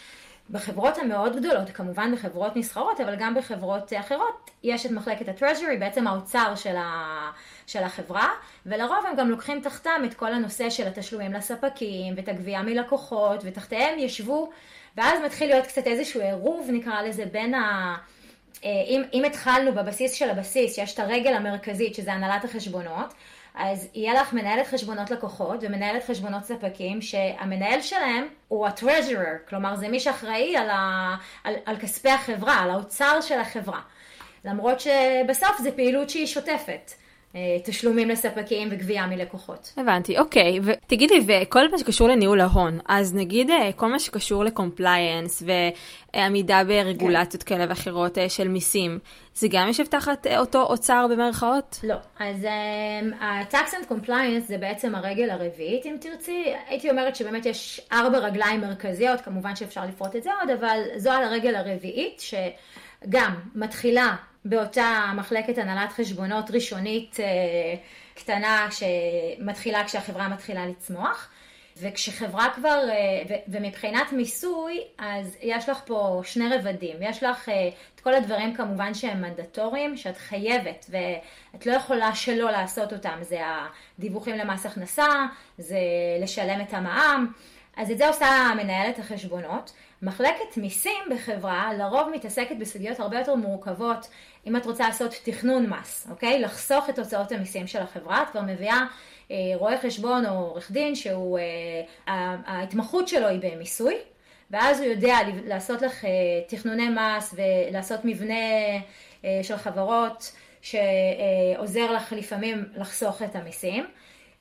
[0.50, 6.08] בחברות המאוד גדולות, כמובן בחברות נסחרות, אבל גם בחברות אחרות, יש את מחלקת ה-Treasury, בעצם
[6.08, 7.32] האוצר של, ה,
[7.68, 8.30] של החברה,
[8.66, 14.00] ולרוב הם גם לוקחים תחתם את כל הנושא של התשלומים לספקים, ואת הגבייה מלקוחות, ותחתיהם
[14.00, 14.50] ישבו,
[14.98, 17.96] ואז מתחיל להיות קצת איזשהו עירוב, נקרא לזה, בין ה...
[18.66, 23.14] אה, אם, אם התחלנו בבסיס של הבסיס, שיש את הרגל המרכזית, שזה הנהלת החשבונות,
[23.56, 29.88] אז יהיה לך מנהלת חשבונות לקוחות ומנהלת חשבונות ספקים שהמנהל שלהם הוא ה-treasurer, כלומר זה
[29.88, 33.82] מי שאחראי על, ה, על, על כספי החברה, על האוצר של החברה.
[34.46, 36.92] למרות שבסוף זה פעילות שהיא שוטפת.
[37.36, 39.74] אה, תשלומים לספקים וגבייה מלקוחות.
[39.78, 40.60] הבנתי, אוקיי.
[40.64, 45.44] ותגידי, וכל מה שקשור לניהול ההון, אז נגיד אה, כל מה שקשור לקומפליינס
[46.14, 47.56] ועמידה ברגולציות כן.
[47.56, 49.00] כאלה ואחרות אה, של מיסים,
[49.34, 51.80] זה גם יושב תחת אותו אוצר במרכאות?
[51.84, 51.96] לא.
[52.20, 52.44] אז
[53.20, 56.54] ה-tax and compliance זה בעצם הרגל הרביעית, אם תרצי.
[56.68, 61.12] הייתי אומרת שבאמת יש ארבע רגליים מרכזיות, כמובן שאפשר לפרוט את זה עוד, אבל זו
[61.12, 64.16] על הרגל הרביעית, שגם מתחילה
[64.46, 67.26] באותה מחלקת הנהלת חשבונות ראשונית אה,
[68.16, 71.30] קטנה שמתחילה כשהחברה מתחילה לצמוח.
[71.78, 76.96] וכשחברה כבר, אה, ומבחינת מיסוי, אז יש לך פה שני רבדים.
[77.02, 82.52] יש לך אה, את כל הדברים כמובן שהם מנדטוריים, שאת חייבת, ואת לא יכולה שלא
[82.52, 83.18] לעשות אותם.
[83.22, 83.40] זה
[84.00, 85.08] הדיווחים למס הכנסה,
[85.58, 85.80] זה
[86.22, 87.32] לשלם את המע"מ.
[87.78, 89.72] אז את זה עושה מנהלת החשבונות.
[90.02, 94.08] מחלקת מיסים בחברה לרוב מתעסקת בסוגיות הרבה יותר מורכבות
[94.48, 96.40] אם את רוצה לעשות תכנון מס, אוקיי?
[96.40, 98.86] לחסוך את הוצאות המיסים של החברה, את כבר מביאה
[99.32, 103.96] אה, רואה חשבון או עורך דין שהוא, אה, ההתמחות שלו היא במיסוי,
[104.52, 106.10] ואז הוא יודע לעשות לך אה,
[106.48, 108.34] תכנוני מס ולעשות מבנה
[109.26, 110.32] אה, של חברות
[110.62, 113.86] שעוזר לך לפעמים לחסוך את המיסים.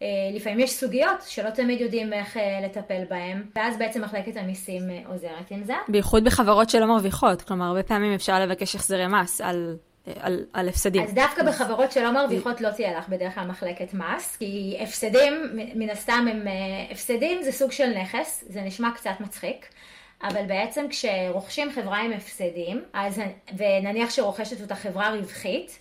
[0.04, 4.90] אה, לפעמים יש סוגיות שלא תמיד יודעים איך אה, לטפל בהן, ואז בעצם מחלקת המיסים
[4.90, 5.74] אה, עוזרת עם זה.
[5.88, 9.76] בייחוד בחברות שלא מרוויחות, כלומר הרבה פעמים אפשר לבקש החזרי מס על
[10.20, 11.02] על, על הפסדים.
[11.02, 11.46] אז דווקא אז...
[11.48, 15.32] בחברות שלא מרוויחות לא תהיה לך בדרך כלל מחלקת מס, כי הפסדים,
[15.74, 16.46] מן הסתם הם,
[16.90, 19.66] הפסדים זה סוג של נכס, זה נשמע קצת מצחיק.
[20.22, 23.20] אבל בעצם כשרוכשים חברה עם הפסדים, אז,
[23.56, 25.78] ונניח שרוכשת אותה חברה רווחית,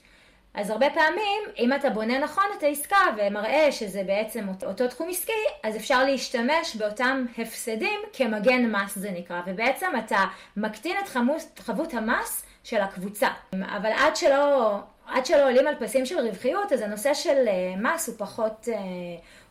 [0.54, 5.32] אז הרבה פעמים, אם אתה בונה נכון את העסקה ומראה שזה בעצם אותו, תחום עסקי,
[5.64, 10.26] אז אפשר להשתמש באותם הפסדים כמגן מס זה נקרא, ובעצם אתה
[10.58, 13.28] מקטין את חמוס, חבות המס של הקבוצה.
[13.54, 17.46] אבל עד שלא, עד שלא עולים על פסים של רווחיות, אז הנושא של
[17.78, 18.68] מס הוא פחות,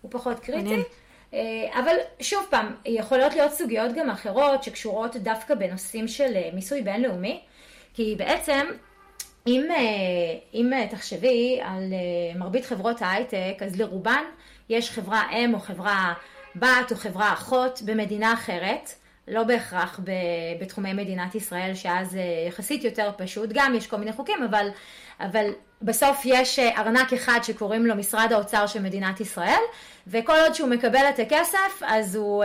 [0.00, 0.62] הוא פחות קריטי.
[0.62, 0.82] מעניין.
[1.72, 7.40] אבל שוב פעם, יכולות להיות סוגיות גם אחרות שקשורות דווקא בנושאים של מיסוי בינלאומי,
[7.94, 8.66] כי בעצם
[9.46, 9.68] אם,
[10.54, 11.92] אם תחשבי על
[12.36, 14.24] מרבית חברות ההייטק, אז לרובן
[14.68, 16.14] יש חברה אם או חברה
[16.56, 18.92] בת או חברה אחות במדינה אחרת,
[19.28, 20.00] לא בהכרח
[20.60, 24.68] בתחומי מדינת ישראל, שאז יחסית יותר פשוט, גם יש כל מיני חוקים, אבל,
[25.20, 25.50] אבל
[25.82, 29.60] בסוף יש ארנק אחד שקוראים לו משרד האוצר של מדינת ישראל,
[30.06, 32.44] וכל עוד שהוא מקבל את הכסף, אז הוא,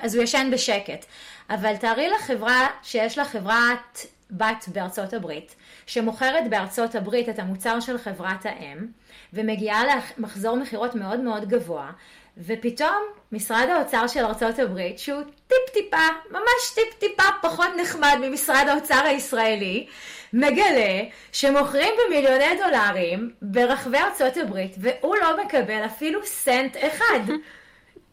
[0.00, 1.04] אז הוא ישן בשקט.
[1.50, 5.54] אבל תארי לחברה שיש לה חברת בת בארצות הברית,
[5.86, 8.86] שמוכרת בארצות הברית את המוצר של חברת האם,
[9.32, 9.82] ומגיעה
[10.18, 11.90] למחזור מכירות מאוד מאוד גבוה,
[12.38, 18.64] ופתאום משרד האוצר של ארצות הברית, שהוא טיפ טיפה, ממש טיפ טיפה פחות נחמד ממשרד
[18.68, 19.86] האוצר הישראלי,
[20.32, 27.20] מגלה שמוכרים במיליוני דולרים ברחבי ארצות הברית, והוא לא מקבל אפילו סנט אחד.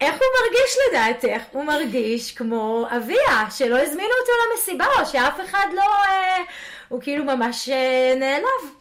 [0.02, 1.44] איך הוא מרגיש לדעתך?
[1.52, 5.82] הוא מרגיש כמו אביה, שלא הזמינו אותו למסיבה, או שאף אחד לא...
[5.82, 6.44] אה,
[6.92, 8.76] הוא כאילו ממש אה, נעלב.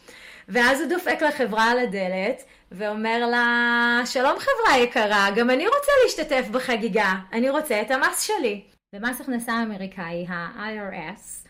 [0.48, 6.48] ואז הוא דופק לחברה על הדלת, ואומר לה, שלום חברה יקרה, גם אני רוצה להשתתף
[6.52, 8.64] בחגיגה, אני רוצה את המס שלי.
[8.94, 11.48] במס הכנסה האמריקאי, ה-IRS.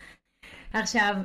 [0.73, 1.15] עכשיו,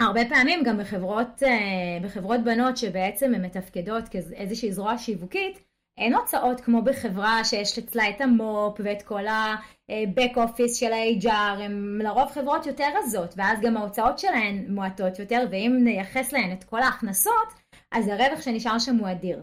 [0.00, 5.67] הרבה פעמים גם בחברות, אה, בחברות בנות שבעצם הן מתפקדות כאיזושהי זרוע שיווקית,
[5.98, 11.98] אין הוצאות כמו בחברה שיש אצלה את המו"פ ואת כל ה-back office של ה-HR, הן
[12.02, 16.82] לרוב חברות יותר רזות, ואז גם ההוצאות שלהן מועטות יותר, ואם נייחס להן את כל
[16.82, 17.48] ההכנסות,
[17.92, 19.42] אז הרווח שנשאר שם הוא אדיר.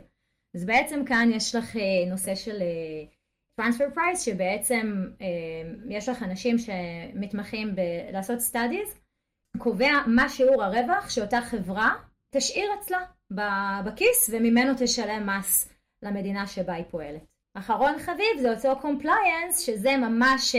[0.56, 3.06] אז בעצם כאן יש לך אה, נושא של אה,
[3.62, 5.28] transfer price, שבעצם אה,
[5.90, 9.00] יש לך אנשים שמתמחים בלעשות studies,
[9.58, 11.96] קובע מה שיעור הרווח שאותה חברה
[12.36, 13.00] תשאיר אצלה
[13.86, 15.75] בכיס, וממנו תשלם מס
[16.06, 17.22] למדינה שבה היא פועלת.
[17.58, 20.56] אחרון חביב זה אותו compliance, שזה ממש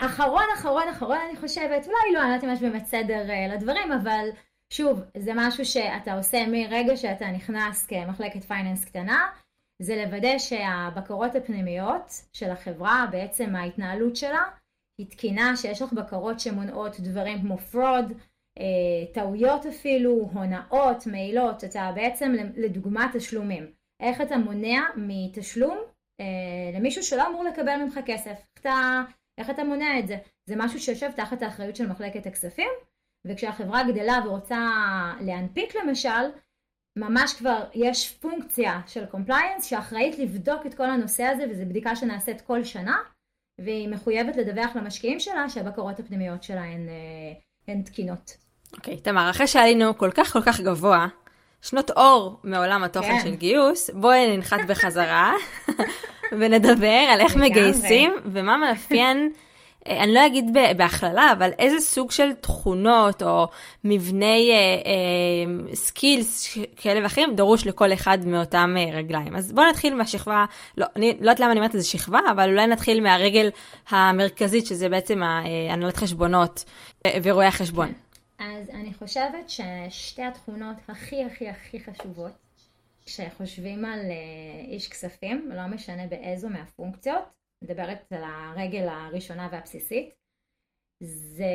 [0.00, 3.22] אחרון אחרון אחרון אני חושבת, אולי לא, אני לא יודעת אם יש באמת סדר
[3.54, 4.28] לדברים, אבל
[4.72, 9.30] שוב, זה משהו שאתה עושה מרגע שאתה נכנס כמחלקת פייננס קטנה,
[9.82, 14.42] זה לוודא שהבקרות הפנימיות של החברה, בעצם ההתנהלות שלה,
[14.98, 18.12] היא תקינה, שיש לך בקרות שמונעות דברים כמו fraud,
[18.58, 23.72] אה, טעויות אפילו, הונאות, מעילות, אתה בעצם לדוגמה תשלומים.
[24.04, 25.78] איך אתה מונע מתשלום
[26.20, 28.40] אה, למישהו שלא אמור לקבל ממך כסף?
[28.60, 29.02] אתה,
[29.38, 30.16] איך אתה מונע את זה?
[30.46, 32.70] זה משהו שיושב תחת האחריות של מחלקת הכספים,
[33.26, 34.60] וכשהחברה גדלה ורוצה
[35.20, 36.30] להנפיק למשל,
[36.98, 42.40] ממש כבר יש פונקציה של compliance שאחראית לבדוק את כל הנושא הזה, וזו בדיקה שנעשית
[42.40, 42.96] כל שנה,
[43.60, 47.32] והיא מחויבת לדווח למשקיעים שלה שהבקרות הפנימיות שלה הן, אה,
[47.68, 48.36] הן תקינות.
[48.72, 51.06] אוקיי, okay, תמר, אחרי שעלינו כל כך כל כך גבוה,
[51.64, 53.24] שנות אור מעולם התוכן כן.
[53.24, 55.32] של גיוס, בואי ננחת בחזרה
[56.38, 59.30] ונדבר על איך מגייסים ומה מאפיין
[59.88, 63.48] אה, אני לא אגיד בהכללה, אבל איזה סוג של תכונות או
[63.84, 64.52] מבני
[65.74, 69.36] skills אה, אה, כאלה ואחרים דרוש לכל אחד מאותם רגליים.
[69.36, 70.44] אז בואו נתחיל מהשכבה,
[70.78, 73.50] לא, אני לא יודעת למה אני אומרת איזה שכבה, אבל אולי נתחיל מהרגל
[73.88, 75.22] המרכזית, שזה בעצם
[75.70, 76.64] הנהלת חשבונות
[77.22, 77.92] ורואי החשבון.
[78.44, 82.32] אז אני חושבת ששתי התכונות הכי הכי הכי חשובות,
[83.04, 87.24] כשחושבים על אה, איש כספים, לא משנה באיזו מהפונקציות,
[87.64, 90.14] מדברת על הרגל הראשונה והבסיסית,
[91.00, 91.54] זה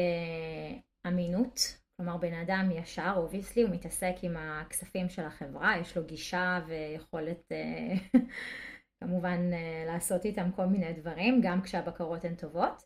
[1.08, 1.78] אמינות.
[1.97, 7.52] כלומר, בן אדם ישר, obviously, הוא מתעסק עם הכספים של החברה, יש לו גישה ויכולת
[7.52, 8.19] אה,
[9.04, 12.84] כמובן אה, לעשות איתם כל מיני דברים, גם כשהבקרות הן טובות.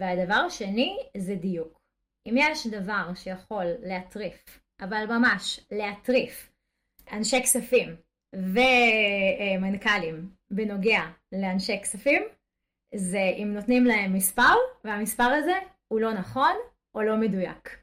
[0.00, 1.79] והדבר השני זה דיוק.
[2.26, 6.52] אם יש דבר שיכול להטריף, אבל ממש להטריף,
[7.12, 7.96] אנשי כספים
[8.34, 11.02] ומנכ"לים בנוגע
[11.32, 12.22] לאנשי כספים,
[12.94, 14.54] זה אם נותנים להם מספר,
[14.84, 16.56] והמספר הזה הוא לא נכון
[16.94, 17.78] או לא מדויק.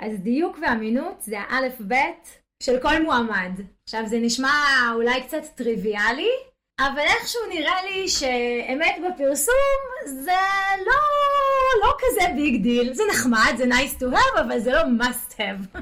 [0.00, 3.52] אז דיוק ואמינות זה האלף בית של כל מועמד.
[3.84, 4.48] עכשיו זה נשמע
[4.94, 6.30] אולי קצת טריוויאלי,
[6.80, 9.54] אבל איכשהו נראה לי שאמת בפרסום
[10.04, 10.40] זה
[10.86, 11.00] לא,
[11.82, 12.94] לא כזה big deal.
[12.94, 15.78] זה נחמד, זה nice to have, אבל זה לא must have.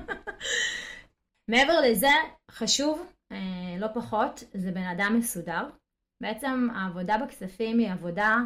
[1.51, 2.11] מעבר לזה,
[2.51, 5.69] חשוב, אה, לא פחות, זה בן אדם מסודר.
[6.23, 8.39] בעצם העבודה בכספים היא עבודה,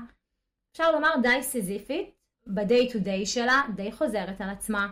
[0.72, 2.11] אפשר לומר די סיזיפית,
[2.46, 4.88] ב-day to day שלה, די חוזרת על עצמה.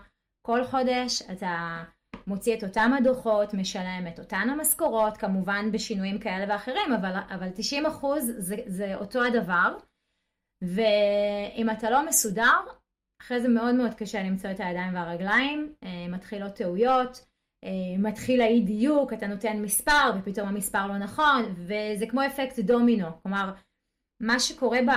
[0.46, 1.82] כל חודש אתה
[2.26, 7.48] מוציא את אותם הדוחות, משלם את אותן המשכורות, כמובן בשינויים כאלה ואחרים, אבל, אבל
[8.02, 9.76] 90% זה, זה אותו הדבר.
[10.62, 12.60] ואם אתה לא מסודר,
[13.22, 15.74] אחרי זה מאוד מאוד קשה למצוא את הידיים והרגליים,
[16.08, 17.26] מתחילות טעויות,
[17.98, 23.52] מתחיל האי דיוק, אתה נותן מספר ופתאום המספר לא נכון, וזה כמו אפקט דומינו, כלומר
[24.20, 24.90] מה שקורה ב...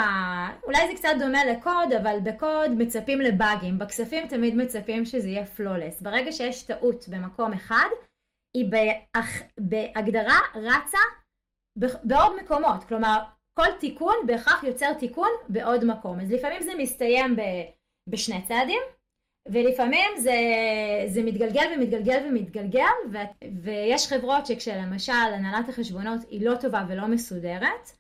[0.63, 6.01] אולי זה קצת דומה לקוד, אבל בקוד מצפים לבאגים, בכספים תמיד מצפים שזה יהיה פלולס.
[6.01, 7.89] ברגע שיש טעות במקום אחד,
[8.58, 9.41] היא באח...
[9.60, 10.97] בהגדרה רצה
[12.03, 13.19] בעוד מקומות, כלומר
[13.53, 16.19] כל תיקון בהכרח יוצר תיקון בעוד מקום.
[16.19, 17.41] אז לפעמים זה מסתיים ב...
[18.10, 18.82] בשני צעדים,
[19.47, 20.36] ולפעמים זה,
[21.08, 23.17] זה מתגלגל ומתגלגל ומתגלגל, ו...
[23.63, 27.99] ויש חברות שכשלמשל הנהלת החשבונות היא לא טובה ולא מסודרת,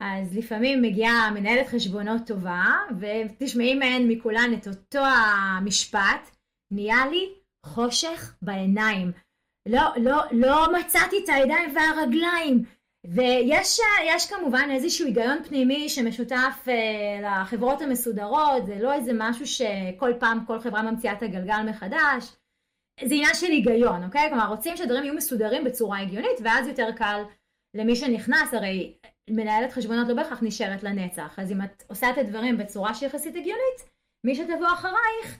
[0.00, 2.64] אז לפעמים מגיעה מנהלת חשבונות טובה,
[3.00, 6.36] ותשמעי מהן מכולן את אותו המשפט,
[6.70, 7.28] נהיה לי
[7.66, 9.12] חושך בעיניים.
[9.68, 12.64] לא, לא, לא מצאתי את הידיים והרגליים.
[13.06, 20.44] ויש כמובן איזשהו היגיון פנימי שמשותף אה, לחברות המסודרות, זה לא איזה משהו שכל פעם
[20.46, 22.36] כל חברה ממציאה את הגלגל מחדש.
[23.04, 24.28] זה עניין של היגיון, אוקיי?
[24.28, 27.22] כלומר, רוצים שהדברים יהיו מסודרים בצורה הגיונית, ואז יותר קל
[27.74, 28.94] למי שנכנס, הרי
[29.30, 33.90] מנהלת חשבונות לא בהכרח נשארת לנצח, אז אם את עושה את הדברים בצורה שיחסית הגיונית,
[34.26, 35.38] מי שתבוא אחרייך,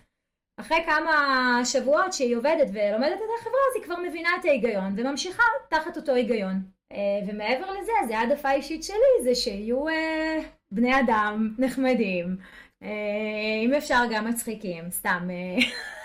[0.61, 5.43] אחרי כמה שבועות שהיא עובדת ולומדת את החברה, אז היא כבר מבינה את ההיגיון וממשיכה
[5.69, 6.63] תחת אותו היגיון.
[6.93, 10.39] אה, ומעבר לזה, אז העדפה אישית שלי זה שיהיו אה,
[10.71, 12.37] בני אדם נחמדים,
[12.83, 12.89] אה,
[13.65, 15.29] אם אפשר גם מצחיקים, סתם,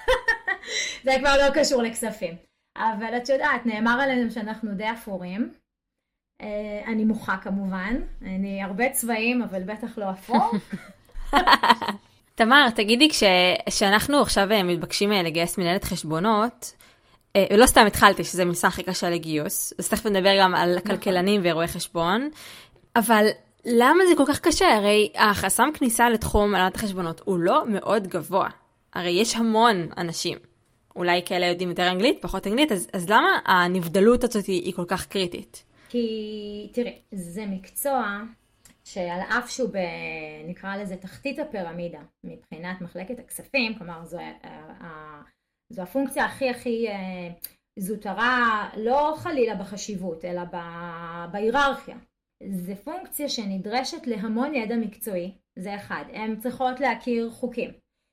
[1.03, 2.35] זה כבר לא קשור לכספים.
[2.77, 5.62] אבל את יודעת, נאמר עלינו שאנחנו די אפורים, אה,
[6.87, 10.51] אני מוחה כמובן, אני הרבה צבעים, אבל בטח לא אפור.
[12.35, 13.09] תמר, תגידי,
[13.69, 16.73] כשאנחנו עכשיו אה, מתבקשים אה, לגייס מנהלת חשבונות,
[17.57, 20.87] לא סתם התחלתי שזה מסע הכי קשה לגיוס, אז תכף נדבר גם על נכון.
[20.87, 22.29] כלכלנים ואירועי חשבון,
[22.95, 23.27] אבל
[23.65, 24.75] למה זה כל כך קשה?
[24.75, 28.49] הרי החסם כניסה לתחום הנהלת החשבונות הוא לא מאוד גבוה.
[28.93, 30.37] הרי יש המון אנשים.
[30.95, 35.05] אולי כאלה יודעים יותר אנגלית, פחות אנגלית, אז, אז למה הנבדלות הזאת היא כל כך
[35.05, 35.63] קריטית?
[35.93, 38.21] כי תראי, זה מקצוע
[38.83, 39.77] שעל אף שהוא ב...
[40.47, 44.17] נקרא לזה תחתית הפירמידה מבחינת מחלקת הכספים, כלומר זו,
[45.69, 47.29] זו הפונקציה הכי הכי אה,
[47.79, 50.57] זוטרה לא חלילה בחשיבות אלא ב...
[51.31, 51.97] בהיררכיה.
[52.49, 56.05] זה פונקציה שנדרשת להמון ידע מקצועי, זה אחד.
[56.13, 57.71] הן צריכות להכיר חוקים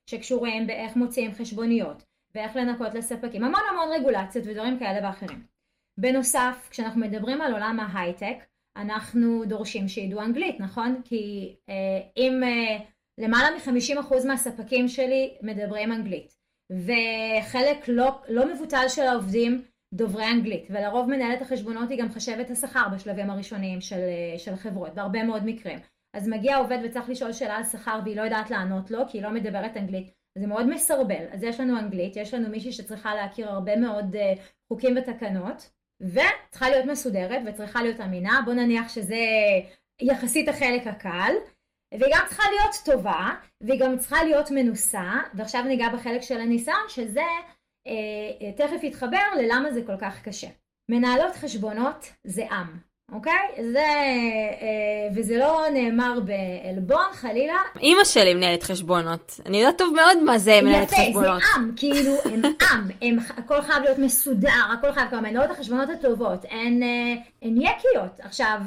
[0.09, 2.03] שקשורים באיך מוציאים חשבוניות
[2.35, 5.51] ואיך לנקות לספקים, המון המון רגולציות ודברים כאלה ואחרים.
[6.01, 8.35] בנוסף, כשאנחנו מדברים על עולם ההייטק,
[8.77, 11.01] אנחנו דורשים שידעו אנגלית, נכון?
[11.05, 12.77] כי אה, אם אה,
[13.17, 16.35] למעלה מ-50% מהספקים שלי מדברים אנגלית,
[16.71, 19.61] וחלק לא, לא מבוטל של העובדים
[19.93, 24.93] דוברי אנגלית, ולרוב מנהלת החשבונות היא גם חשבת השכר בשלבים הראשוניים של, אה, של חברות,
[24.93, 25.79] בהרבה מאוד מקרים.
[26.13, 29.23] אז מגיע עובד וצריך לשאול שאלה על שכר והיא לא יודעת לענות לו, כי היא
[29.23, 30.11] לא מדברת אנגלית.
[30.37, 31.25] זה מאוד מסרבל.
[31.31, 35.69] אז יש לנו אנגלית, יש לנו מישהי שצריכה להכיר הרבה מאוד uh, חוקים ותקנות,
[36.01, 39.19] וצריכה להיות מסודרת וצריכה להיות אמינה, בוא נניח שזה
[40.01, 41.33] יחסית החלק הקל,
[41.91, 43.29] והיא גם צריכה להיות טובה,
[43.61, 47.21] והיא גם צריכה להיות מנוסה, ועכשיו ניגע בחלק של הניסיון, שזה
[47.87, 47.93] אה,
[48.41, 50.47] אה, תכף יתחבר ללמה זה כל כך קשה.
[50.89, 52.77] מנהלות חשבונות זה עם,
[53.11, 53.71] אוקיי?
[53.71, 53.79] זה,
[54.61, 57.57] אה, וזה לא נאמר בעלבון, חלילה.
[57.79, 59.39] אימא שלי מנהלת חשבונות.
[59.45, 61.41] אני יודעת טוב מאוד מה זה מנהלת יפה, חשבונות.
[61.41, 65.51] יפה, זה עם, כאילו, הם עם, הם, הכל חייב להיות מסודר, הכל חייב, כלומר, מנהלות
[65.51, 68.19] החשבונות הטובות, הן, אה, הן יקיות.
[68.19, 68.61] עכשיו,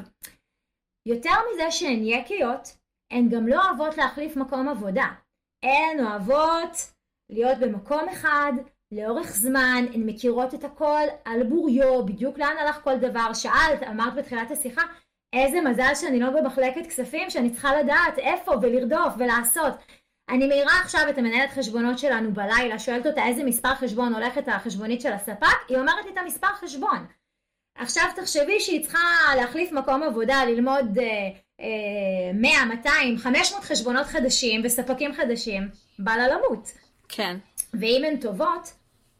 [1.07, 2.76] יותר מזה שהן יקיות,
[3.12, 5.07] הן גם לא אוהבות להחליף מקום עבודה.
[5.62, 6.92] הן אוהבות
[7.30, 8.52] להיות במקום אחד,
[8.96, 14.14] לאורך זמן, הן מכירות את הכל על בוריו, בדיוק לאן הלך כל דבר, שאלת, אמרת
[14.14, 14.83] בתחילת השיחה,
[15.33, 19.72] איזה מזל שאני לא במחלקת כספים, שאני צריכה לדעת איפה ולרדוף ולעשות.
[20.28, 25.00] אני מעירה עכשיו את המנהלת חשבונות שלנו בלילה, שואלת אותה איזה מספר חשבון הולכת החשבונית
[25.00, 27.07] של הספק, היא אומרת לי את המספר חשבון.
[27.78, 28.98] עכשיו תחשבי שהיא צריכה
[29.37, 31.04] להחליף מקום עבודה, ללמוד אה,
[31.61, 36.72] אה, 100, 200, 500 חשבונות חדשים וספקים חדשים, בא לה למות.
[37.09, 37.37] כן.
[37.74, 38.72] ואם הן טובות,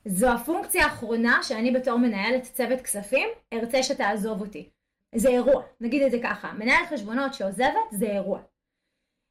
[0.09, 4.69] זו הפונקציה האחרונה שאני בתור מנהלת צוות כספים ארצה שתעזוב אותי.
[5.14, 8.40] זה אירוע, נגיד את זה ככה, מנהלת חשבונות שעוזבת זה אירוע.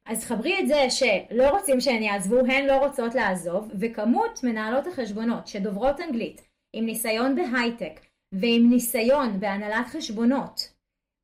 [0.06, 5.46] אז חברי את זה שלא רוצים שהן יעזבו, הן לא רוצות לעזוב, וכמות מנהלות החשבונות
[5.46, 8.00] שדוברות אנגלית, עם ניסיון בהייטק
[8.32, 10.72] ועם ניסיון בהנהלת חשבונות,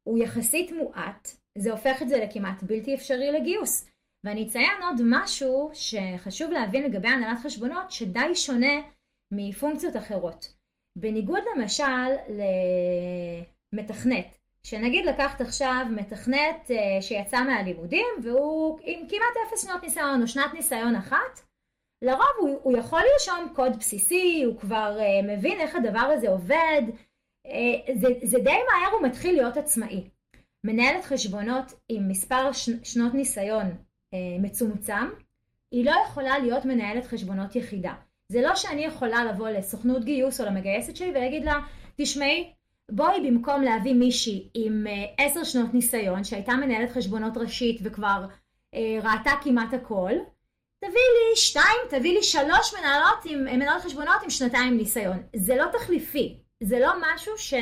[0.08, 1.28] הוא יחסית מועט,
[1.58, 3.90] זה הופך את זה לכמעט בלתי אפשרי לגיוס.
[4.24, 8.80] ואני אציין עוד משהו שחשוב להבין לגבי הנהלת חשבונות, שדי שונה
[9.32, 10.54] מפונקציות אחרות.
[10.96, 12.08] בניגוד למשל
[13.72, 20.28] למתכנת, שנגיד לקחת עכשיו מתכנת אה, שיצא מהלימודים והוא עם כמעט אפס שנות ניסיון או
[20.28, 21.40] שנת ניסיון אחת,
[22.02, 26.82] לרוב הוא, הוא יכול לרשום קוד בסיסי, הוא כבר uh, מבין איך הדבר הזה עובד,
[27.46, 27.50] uh,
[27.94, 30.08] זה, זה די מהר הוא מתחיל להיות עצמאי.
[30.64, 32.52] מנהלת חשבונות עם מספר
[32.82, 35.10] שנות ניסיון uh, מצומצם,
[35.70, 37.94] היא לא יכולה להיות מנהלת חשבונות יחידה.
[38.30, 41.60] זה לא שאני יכולה לבוא לסוכנות גיוס או למגייסת שלי ולהגיד לה,
[41.96, 42.52] תשמעי,
[42.90, 48.24] בואי במקום להביא מישהי עם uh, עשר שנות ניסיון שהייתה מנהלת חשבונות ראשית וכבר
[48.74, 50.12] uh, ראתה כמעט הכל,
[50.78, 55.22] תביא לי שתיים, תביא לי שלוש מנהלות עם, מנהלות חשבונות עם שנתיים ניסיון.
[55.36, 57.54] זה לא תחליפי, זה לא משהו ש...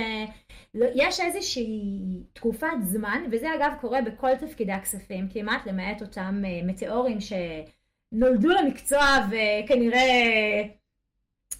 [0.74, 2.00] יש איזושהי
[2.32, 7.20] תקופת זמן, וזה אגב קורה בכל תפקידי הכספים, כמעט למעט אותם אה, מטאורים
[8.14, 10.62] שנולדו למקצוע וכנראה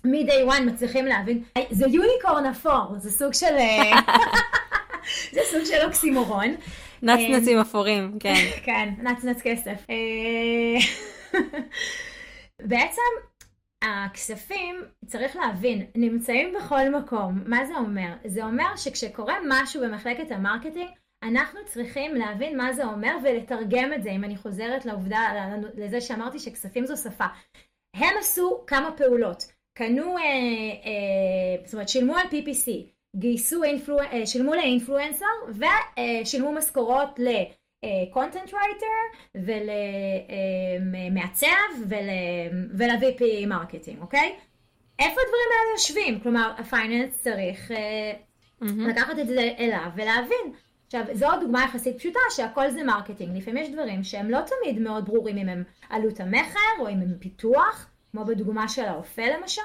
[0.05, 1.43] מ-day one מצליחים להבין.
[1.71, 3.55] זה יוניקורן אפור, זה סוג של...
[3.59, 4.01] אה,
[5.35, 6.55] זה סוג של אוקסימורון.
[7.03, 8.35] נצנצים אפורים, כן.
[8.67, 9.87] כן, נצנץ כסף.
[9.91, 10.79] אה,
[12.71, 13.03] בעצם
[13.83, 17.43] הכספים, צריך להבין, נמצאים בכל מקום.
[17.47, 18.13] מה זה אומר?
[18.25, 20.89] זה אומר שכשקורה משהו במחלקת ה marketing,
[21.23, 25.21] אנחנו צריכים להבין מה זה אומר ולתרגם את זה, אם אני חוזרת לעובדה,
[25.75, 27.25] לזה שאמרתי שכספים זו שפה.
[27.95, 29.53] הם עשו כמה פעולות.
[29.75, 32.71] קנו, אה, אה, זאת אומרת, שילמו על PPC,
[33.17, 37.29] גייסו, influ, אה, שילמו ל influencer ושילמו משכורות ל...
[38.13, 38.87] content writer
[40.85, 41.47] ולמעצב
[42.79, 44.37] ול-VP marketing, אוקיי?
[44.99, 46.21] איפה הדברים האלה יושבים?
[46.21, 48.89] כלומר, ה finance צריך mm-hmm.
[48.89, 50.53] לקחת את זה אליו ולהבין.
[50.89, 53.37] עכשיו, זו דוגמה יחסית פשוטה שהכל זה marketing.
[53.37, 57.19] לפעמים יש דברים שהם לא תמיד מאוד ברורים אם הם עלות המכר או אם הם
[57.19, 59.63] פיתוח, כמו בדוגמה של האופה למשל,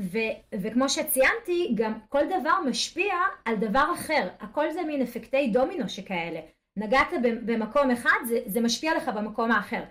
[0.00, 3.14] ו- וכמו שציינתי, גם כל דבר משפיע
[3.44, 4.28] על דבר אחר.
[4.40, 6.40] הכל זה מין אפקטי דומינו שכאלה.
[6.76, 9.82] נגעת במקום אחד, זה, זה משפיע לך במקום האחר.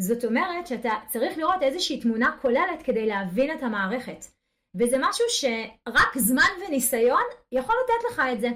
[0.00, 4.24] זאת אומרת שאתה צריך לראות איזושהי תמונה כוללת כדי להבין את המערכת.
[4.74, 8.48] וזה משהו שרק זמן וניסיון יכול לתת לך את זה.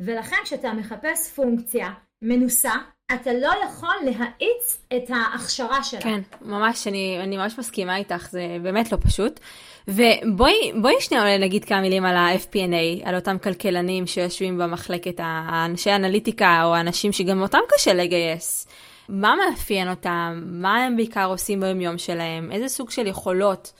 [0.00, 1.90] ולכן כשאתה מחפש פונקציה
[2.22, 2.72] מנוסה,
[3.14, 6.00] אתה לא יכול להאיץ את ההכשרה שלה.
[6.00, 9.40] כן, ממש, אני, אני ממש מסכימה איתך, זה באמת לא פשוט.
[9.88, 16.74] ובואי שנייה נגיד כמה מילים על ה-FP&A, על אותם כלכלנים שיושבים במחלקת האנשי אנליטיקה, או
[16.74, 18.68] האנשים שגם אותם קשה לגייס.
[19.08, 20.42] מה מאפיין אותם?
[20.46, 22.52] מה הם בעיקר עושים ביומיום שלהם?
[22.52, 23.72] איזה סוג של יכולות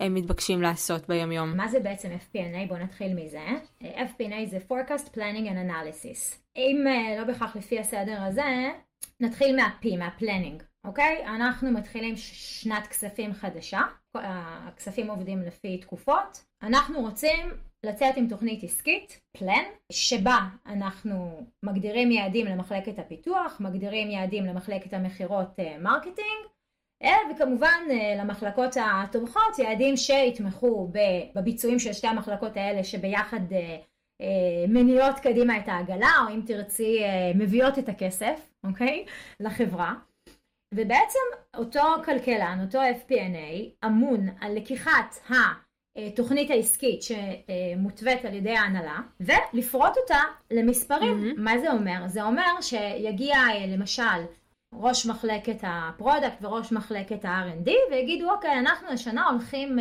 [0.00, 1.56] הם מתבקשים לעשות ביומיום?
[1.56, 2.68] מה זה בעצם FP&A?
[2.68, 3.46] בואו נתחיל מזה.
[3.82, 6.36] FP&A זה Forecast Planning and Analysis.
[6.56, 8.70] אם אה, לא בהכרח לפי הסדר הזה,
[9.20, 11.26] נתחיל מה-P, מה-Planning, אוקיי?
[11.26, 13.80] אנחנו מתחילים שנת כספים חדשה,
[14.14, 16.44] הכספים עובדים לפי תקופות.
[16.62, 17.50] אנחנו רוצים
[17.84, 25.58] לצאת עם תוכנית עסקית, plan, שבה אנחנו מגדירים יעדים למחלקת הפיתוח, מגדירים יעדים למחלקת המכירות
[25.80, 26.55] marketing, אה, אה,
[27.30, 27.80] וכמובן
[28.18, 30.90] למחלקות התומכות יעדים שיתמכו
[31.34, 33.40] בביצועים של שתי המחלקות האלה שביחד
[34.68, 37.02] מניעות קדימה את העגלה, או אם תרצי
[37.34, 39.06] מביאות את הכסף, אוקיי?
[39.40, 39.94] לחברה.
[40.74, 41.18] ובעצם
[41.56, 45.16] אותו כלכלן, אותו FP&A, אמון על לקיחת
[45.96, 50.20] התוכנית העסקית שמותווית על ידי ההנהלה, ולפרוט אותה
[50.50, 51.32] למספרים.
[51.32, 51.40] Mm-hmm.
[51.40, 52.08] מה זה אומר?
[52.08, 53.36] זה אומר שיגיע
[53.68, 54.02] למשל
[54.80, 59.78] ראש מחלקת ה product וראש מחלקת ה-R&D ויגידו אוקיי אנחנו השנה הולכים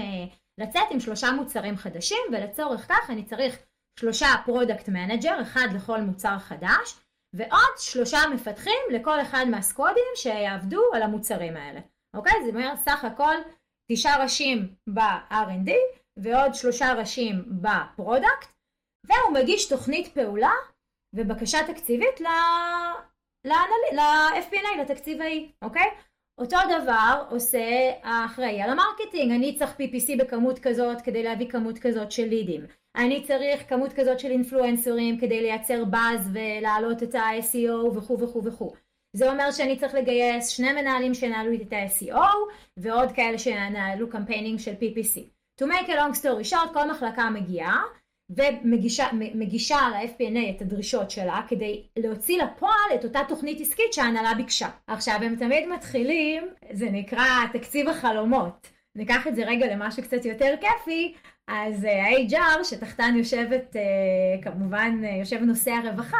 [0.57, 3.57] לצאת עם שלושה מוצרים חדשים ולצורך כך אני צריך
[3.99, 6.99] שלושה product manager, אחד לכל מוצר חדש
[7.35, 11.79] ועוד שלושה מפתחים לכל אחד מהסקודים שיעבדו על המוצרים האלה.
[12.15, 12.33] אוקיי?
[12.43, 13.35] זה אומר סך הכל
[13.91, 15.71] תשעה ראשים ב-R&D
[16.17, 18.47] ועוד שלושה ראשים ב product,
[19.05, 20.53] והוא מגיש תוכנית פעולה
[21.15, 22.21] ובקשה תקציבית
[23.45, 25.87] ל-FP&A, לתקציבאי, אוקיי?
[26.37, 31.79] אותו דבר עושה האחראי על ה marketing, אני צריך PPC בכמות כזאת כדי להביא כמות
[31.79, 32.61] כזאת של לידים.
[32.95, 38.73] אני צריך כמות כזאת של אינפלואנסרים כדי לייצר באז ולהעלות את ה-SEO וכו' וכו' וכו'.
[39.13, 42.19] זה אומר שאני צריך לגייס שני מנהלים שינהלו את ה-SEO
[42.77, 45.19] ועוד כאלה שינהלו campaigning של PPC.
[45.61, 47.81] To make a long story short, כל מחלקה מגיעה
[48.29, 54.67] ומגישה ל-FP&A את הדרישות שלה כדי להוציא לפועל את אותה תוכנית עסקית שההנהלה ביקשה.
[54.87, 58.67] עכשיו הם תמיד מתחילים, זה נקרא תקציב החלומות.
[58.95, 61.13] ניקח את זה רגע למשהו קצת יותר כיפי,
[61.47, 66.17] אז אה, ה-HR שתחתן יושבת, אה, כמובן אה, יושב נושא הרווחה,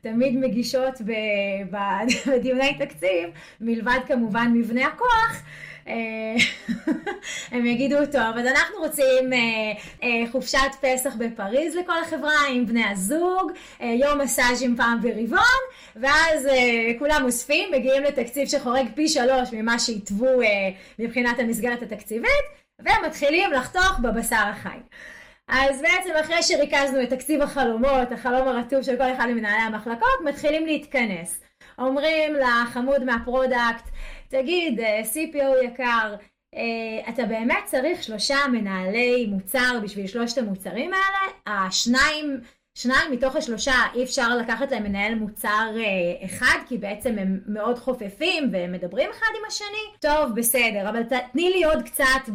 [0.00, 0.94] תמיד מגישות
[2.26, 3.30] בדיוני תקציב,
[3.60, 5.42] מלבד כמובן מבנה הכוח,
[7.52, 9.30] הם יגידו, טוב, אז אנחנו רוצים
[10.30, 15.60] חופשת פסח בפריז לכל החברה עם בני הזוג, יום מסאז'ים פעם ברבעון,
[15.96, 16.48] ואז
[16.98, 20.40] כולם אוספים, מגיעים לתקציב שחורג פי שלוש ממה שהתוו
[20.98, 22.44] מבחינת המסגרת התקציבית,
[22.80, 24.78] ומתחילים לחתוך בבשר החי.
[25.48, 30.66] אז בעצם אחרי שריכזנו את תקציב החלומות, החלום הרטוב של כל אחד ממנהלי המחלקות, מתחילים
[30.66, 31.40] להתכנס.
[31.78, 33.88] אומרים לחמוד מה product,
[34.38, 36.14] תגיד, אה, CPO יקר,
[36.54, 41.32] אה, אתה באמת צריך שלושה מנהלי מוצר בשביל שלושת המוצרים האלה?
[41.46, 42.40] השניים,
[42.78, 47.78] שניים מתוך השלושה אי אפשר לקחת להם מנהל מוצר אה, אחד, כי בעצם הם מאוד
[47.78, 49.84] חופפים והם מדברים אחד עם השני?
[50.00, 52.32] טוב, בסדר, אבל תני לי עוד קצת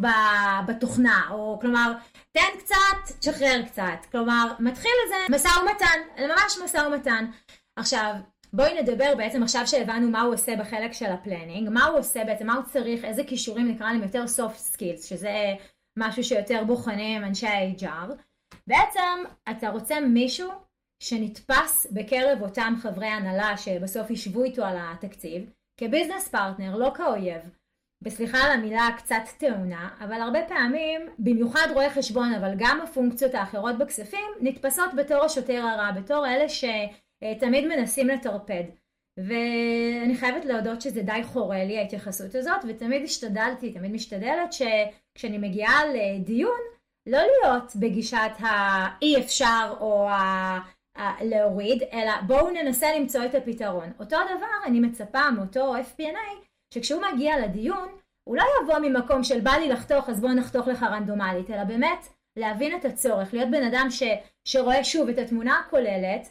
[0.66, 1.92] בתוכנה, או כלומר...
[2.32, 4.06] תן קצת, תשחרר קצת.
[4.12, 7.24] כלומר, מתחיל לזה משא ומתן, ממש משא ומתן.
[7.76, 8.14] עכשיו,
[8.52, 12.24] בואי נדבר בעצם עכשיו שהבנו מה הוא עושה בחלק של ה planning, מה הוא עושה
[12.24, 15.54] בעצם, מה הוא צריך, איזה כישורים נקרא להם יותר soft skills, שזה
[15.98, 18.12] משהו שיותר בוחנים אנשי ה-HR.
[18.66, 20.50] בעצם אתה רוצה מישהו
[21.02, 27.42] שנתפס בקרב אותם חברי הנהלה שבסוף ישבו איתו על התקציב, כ business partner, לא כאויב.
[28.04, 33.78] וסליחה על המילה קצת טעונה, אבל הרבה פעמים, במיוחד רואי חשבון, אבל גם הפונקציות האחרות
[33.78, 36.48] בכספים, נתפסות בתור השוטר הרע, בתור אלה
[37.24, 38.64] שתמיד מנסים לטרפד.
[39.16, 45.80] ואני חייבת להודות שזה די חורה לי ההתייחסות הזאת, ותמיד השתדלתי, תמיד משתדלת, שכשאני מגיעה
[45.86, 46.60] לדיון,
[47.06, 50.58] לא להיות בגישת האי אפשר או ה...
[51.20, 53.92] להוריד, אלא בואו ננסה למצוא את הפתרון.
[53.98, 56.44] אותו דבר אני מצפה מאותו FP&A
[56.74, 57.88] שכשהוא מגיע לדיון,
[58.24, 62.06] הוא לא יבוא ממקום של בא לי לחתוך אז בוא נחתוך לך רנדומלית, אלא באמת
[62.36, 64.02] להבין את הצורך, להיות בן אדם ש,
[64.44, 66.28] שרואה שוב את התמונה הכוללת,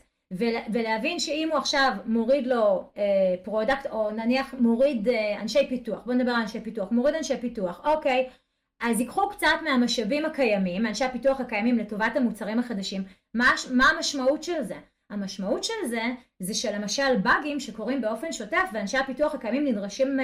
[0.73, 3.03] ולהבין שאם הוא עכשיו מוריד לו אה,
[3.43, 7.85] product, או נניח מוריד אה, אנשי פיתוח, בוא נדבר על אנשי פיתוח, מוריד אנשי פיתוח,
[7.85, 8.29] אוקיי,
[8.81, 13.03] אז ייקחו קצת מהמשאבים הקיימים, מאנשי הפיתוח הקיימים לטובת המוצרים החדשים,
[13.33, 14.75] מה, מה המשמעות של זה?
[15.09, 16.01] המשמעות של זה,
[16.39, 20.23] זה שלמשל באגים שקורים באופן שוטף ואנשי הפיתוח הקיימים נדרשים uh,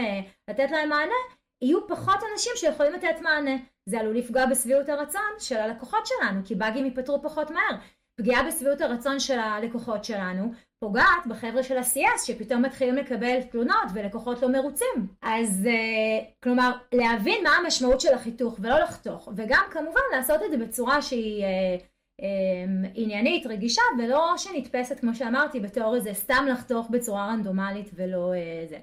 [0.50, 1.14] לתת להם מענה,
[1.62, 3.56] יהיו פחות אנשים שיכולים לתת מענה.
[3.90, 7.76] זה עלול לפגוע בשביעות הרצון של הלקוחות שלנו, כי באגים ייפתרו פחות מהר.
[8.20, 14.42] פגיעה בשביעות הרצון של הלקוחות שלנו פוגעת בחבר'ה של ה-CS שפתאום מתחילים לקבל תלונות ולקוחות
[14.42, 15.08] לא מרוצים.
[15.22, 20.58] אז uh, כלומר, להבין מה המשמעות של החיתוך ולא לחתוך, וגם כמובן לעשות את זה
[20.58, 21.44] בצורה שהיא...
[21.44, 21.84] Uh,
[22.22, 28.66] אמ, עניינית, רגישה, ולא שנתפסת, כמו שאמרתי, בתיאור הזה סתם לחתוך בצורה רנדומלית ולא אה,
[28.70, 28.80] זה.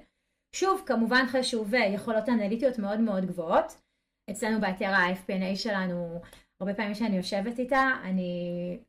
[0.55, 3.81] שוב, כמובן חשוב אה, יכולות אנליטיות מאוד מאוד גבוהות.
[4.31, 6.21] אצלנו באתר ה-FPNA שלנו,
[6.61, 8.79] הרבה פעמים שאני יושבת איתה, אני...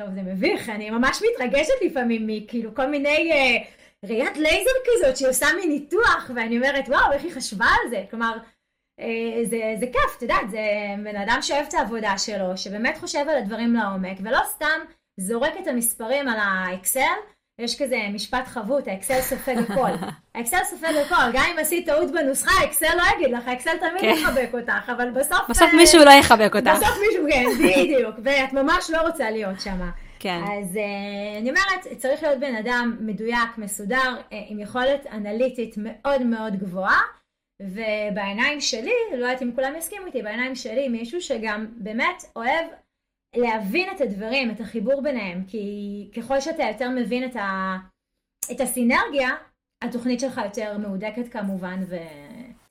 [0.00, 3.64] טוב, זה מביך, אני ממש מתרגשת לפעמים מכאילו כל מיני אה,
[4.04, 8.04] ראיית לייזר כזאת שהיא עושה מניתוח, ואני אומרת, וואו, איך היא חשבה על זה?
[8.10, 8.38] כלומר,
[9.00, 10.60] אה, זה, זה כיף, את יודעת, זה
[11.04, 14.80] בן אדם שאוהב את העבודה שלו, שבאמת חושב על הדברים לעומק, ולא סתם
[15.20, 17.18] זורק את המספרים על האקסל,
[17.58, 19.90] יש כזה משפט חבוט, האקסל סופג הכל.
[20.34, 24.14] האקסל סופג הכל, גם אם עשית טעות בנוסחה, האקסל לא יגיד לך, האקסל תמיד כן.
[24.22, 25.50] יחבק אותך, אבל בסוף...
[25.50, 26.70] בסוף מישהו לא יחבק אותך.
[26.70, 29.78] בסוף מישהו, כן, בדיוק, ואת ממש לא רוצה להיות שם.
[30.18, 30.40] כן.
[30.42, 36.22] אז uh, אני אומרת, צריך להיות בן אדם מדויק, מסודר, uh, עם יכולת אנליטית מאוד
[36.22, 37.00] מאוד גבוהה.
[37.62, 42.66] ובעיניים שלי, לא יודעת אם כולם יסכימו איתי, בעיניים שלי מישהו שגם באמת אוהב
[43.36, 47.76] להבין את הדברים, את החיבור ביניהם, כי ככל שאתה יותר מבין את, ה...
[48.52, 49.28] את הסינרגיה,
[49.84, 51.96] התוכנית שלך יותר מהודקת כמובן, ו...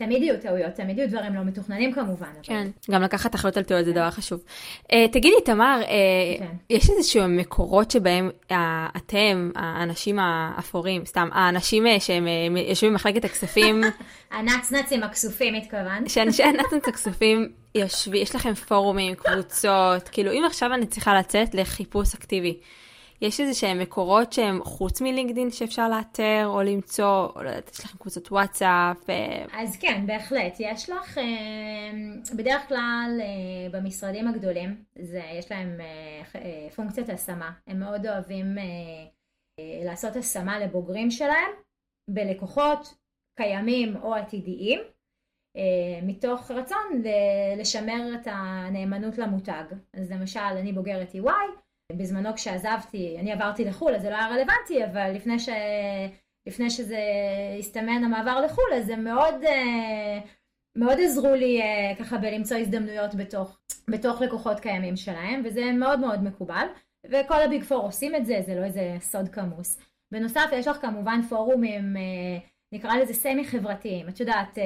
[0.03, 2.27] תמיד יהיו טעויות, תמיד יהיו דברים לא מתוכננים כמובן.
[2.43, 2.95] כן, אבל...
[2.95, 4.43] גם לקחת אחריות על טעויות זה דבר חשוב.
[4.83, 6.55] Uh, תגידי, תמר, uh, כן.
[6.69, 8.53] יש איזשהו מקורות שבהם uh,
[8.97, 13.81] אתם, האנשים האפורים, סתם, האנשים uh, שהם uh, יושבים במחלקת הכספים...
[14.31, 16.09] הנצנצים הכסופים התכוונת.
[16.09, 22.15] שאנשי הנצנצים הכסופים יושבים, יש לכם פורומים, קבוצות, כאילו אם עכשיו אני צריכה לצאת לחיפוש
[22.15, 22.57] אקטיבי.
[23.21, 27.85] יש איזה שהם מקורות שהם חוץ מלינקדין שאפשר לאתר או למצוא, או לא יודעת, יש
[27.85, 28.97] לכם קבוצות וואטסאפ?
[29.53, 30.55] אז כן, בהחלט.
[30.59, 35.81] יש לך, אה, בדרך כלל אה, במשרדים הגדולים, זה, יש להם
[36.35, 37.51] אה, פונקציית השמה.
[37.67, 38.45] הם מאוד אוהבים
[39.85, 41.51] לעשות השמה לבוגרים שלהם
[42.09, 42.93] בלקוחות
[43.37, 44.79] קיימים או עתידיים.
[46.03, 47.01] מתוך רצון
[47.57, 49.63] לשמר את הנאמנות למותג.
[49.93, 54.85] אז למשל, אני בוגרת EY, בזמנו כשעזבתי, אני עברתי לחו"ל אז זה לא היה רלוונטי,
[54.85, 55.49] אבל לפני, ש...
[56.47, 56.99] לפני שזה
[57.59, 60.19] הסתמן המעבר לחו"ל אז זה מאוד, אה,
[60.77, 66.23] מאוד עזרו לי אה, ככה בלמצוא הזדמנויות בתוך, בתוך לקוחות קיימים שלהם, וזה מאוד מאוד
[66.23, 66.67] מקובל,
[67.09, 69.79] וכל הביג פור עושים את זה, זה לא איזה סוד כמוס.
[70.13, 72.37] בנוסף יש לך כמובן פורומים, אה,
[72.73, 74.57] נקרא לזה סמי חברתיים, את יודעת,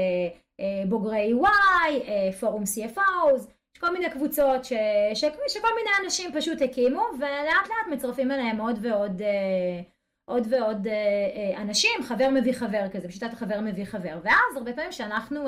[0.89, 1.91] בוגרי Y,
[2.39, 3.51] פורום CFOs,
[3.81, 4.73] כל מיני קבוצות ש,
[5.13, 9.21] ש, שכל מיני אנשים פשוט הקימו ולאט לאט מצרפים אליהם עוד ועוד
[10.25, 10.87] עוד ועוד
[11.57, 15.45] אנשים, חבר מביא חבר כזה, בשיטת החבר מביא חבר, ואז הרבה פעמים שאנחנו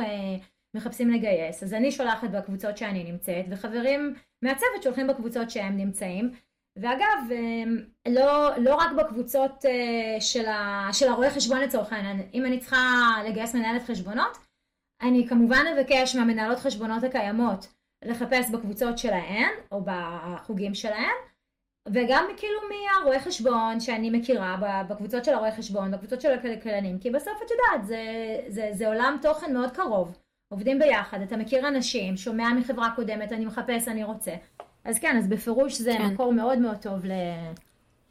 [0.76, 6.32] מחפשים לגייס, אז אני שולחת בקבוצות שאני נמצאת, וחברים מהצוות שולחים בקבוצות שהם נמצאים,
[6.80, 7.36] ואגב,
[8.08, 9.66] לא, לא רק בקבוצות
[10.20, 14.38] של, ה, של הרואי חשבון לצורך העניין, אם אני צריכה לגייס מנהלת חשבונות,
[15.02, 17.73] אני כמובן אבקש מהמנהלות חשבונות הקיימות
[18.06, 21.16] לחפש בקבוצות שלהן, או בחוגים שלהן,
[21.90, 27.34] וגם כאילו מהרואי חשבון שאני מכירה, בקבוצות של הרואי חשבון, בקבוצות של הכלכלנים, כי בסוף
[27.46, 28.02] את יודעת, זה,
[28.48, 30.18] זה, זה עולם תוכן מאוד קרוב.
[30.54, 34.32] עובדים ביחד, אתה מכיר אנשים, שומע מחברה קודמת, אני מחפש, אני רוצה.
[34.86, 36.06] אז כן, אז בפירוש זה כן.
[36.06, 37.12] מקור מאוד מאוד טוב ל...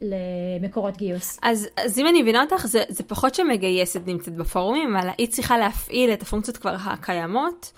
[0.01, 1.39] למקורות גיוס.
[1.41, 5.57] אז, אז אם אני מבינה אותך, זה, זה פחות שמגייסת נמצאת בפורומים, אבל היא צריכה
[5.57, 7.71] להפעיל את הפונקציות כבר הקיימות,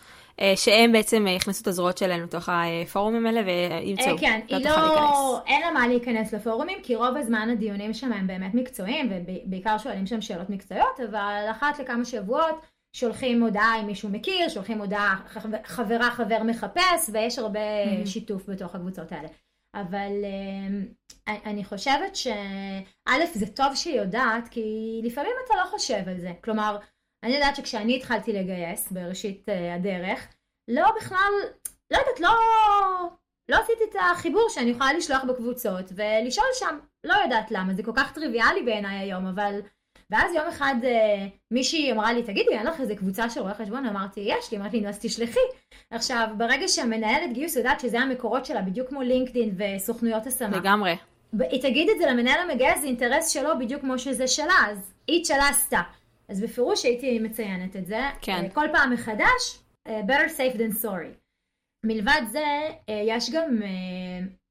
[0.56, 4.14] שהם בעצם יכנסו את הזרועות שלהם לתוך הפורומים האלה וימצאו.
[4.14, 8.14] אה, כן, לא היא לא, אין לה מה להיכנס לפורומים, כי רוב הזמן הדיונים שם
[8.14, 12.62] הם באמת מקצועיים, ובעיקר שואלים שם שאלות מקצועיות, אבל אחת לכמה שבועות,
[12.96, 15.16] שולחים הודעה אם מישהו מכיר, שולחים הודעה
[15.64, 18.08] חברה חבר מחפש, ויש הרבה mm-hmm.
[18.08, 19.28] שיתוף בתוך הקבוצות האלה.
[19.76, 20.12] אבל
[21.28, 26.32] אני חושבת שא' זה טוב שהיא יודעת, כי לפעמים אתה לא חושב על זה.
[26.44, 26.78] כלומר,
[27.26, 30.28] אני יודעת שכשאני התחלתי לגייס בראשית uh, הדרך,
[30.68, 31.32] לא בכלל,
[31.92, 32.30] לא יודעת, לא,
[33.50, 36.78] לא עשיתי את החיבור שאני יכולה לשלוח בקבוצות ולשאול שם.
[37.04, 39.60] לא יודעת למה, זה כל כך טריוויאלי בעיניי היום, אבל
[40.10, 43.86] ואז יום אחד אה, מישהי אמרה לי, תגידי, אין לך איזה קבוצה של רואי חשבון?
[43.86, 45.40] אמרתי, יש לי, אמרתי לי, נו אז תשלחי.
[45.92, 50.58] עכשיו, ברגע שהמנהלת גיוס יודעת שזה המקורות שלה, בדיוק כמו לינקדין וסוכנויות השמה.
[50.58, 50.96] לגמרי.
[51.40, 55.22] היא תגיד את זה למנהל המגייס, זה אינטרס שלו בדיוק כמו שזה שלה, אז היא
[55.22, 55.82] את שלה עשתה.
[56.30, 58.00] אז בפירוש הייתי מציינת את זה.
[58.22, 58.44] כן.
[58.44, 61.18] אה, כל פעם מחדש, אה, better safe than sorry.
[61.86, 62.46] מלבד זה,
[62.90, 63.62] אה, יש גם,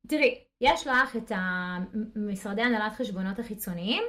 [0.09, 4.03] תראי, יש לך את המשרדי הנהלת חשבונות החיצוניים,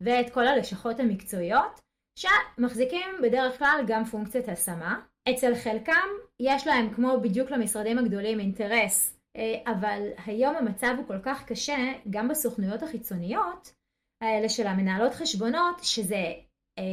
[0.00, 1.80] ואת כל הלשכות המקצועיות,
[2.18, 5.00] שמחזיקים בדרך כלל גם פונקציית השמה.
[5.30, 6.08] אצל חלקם
[6.40, 9.20] יש להם, כמו בדיוק למשרדים הגדולים, אינטרס,
[9.66, 13.72] אבל היום המצב הוא כל כך קשה, גם בסוכנויות החיצוניות
[14.20, 16.32] האלה של המנהלות חשבונות, שזה,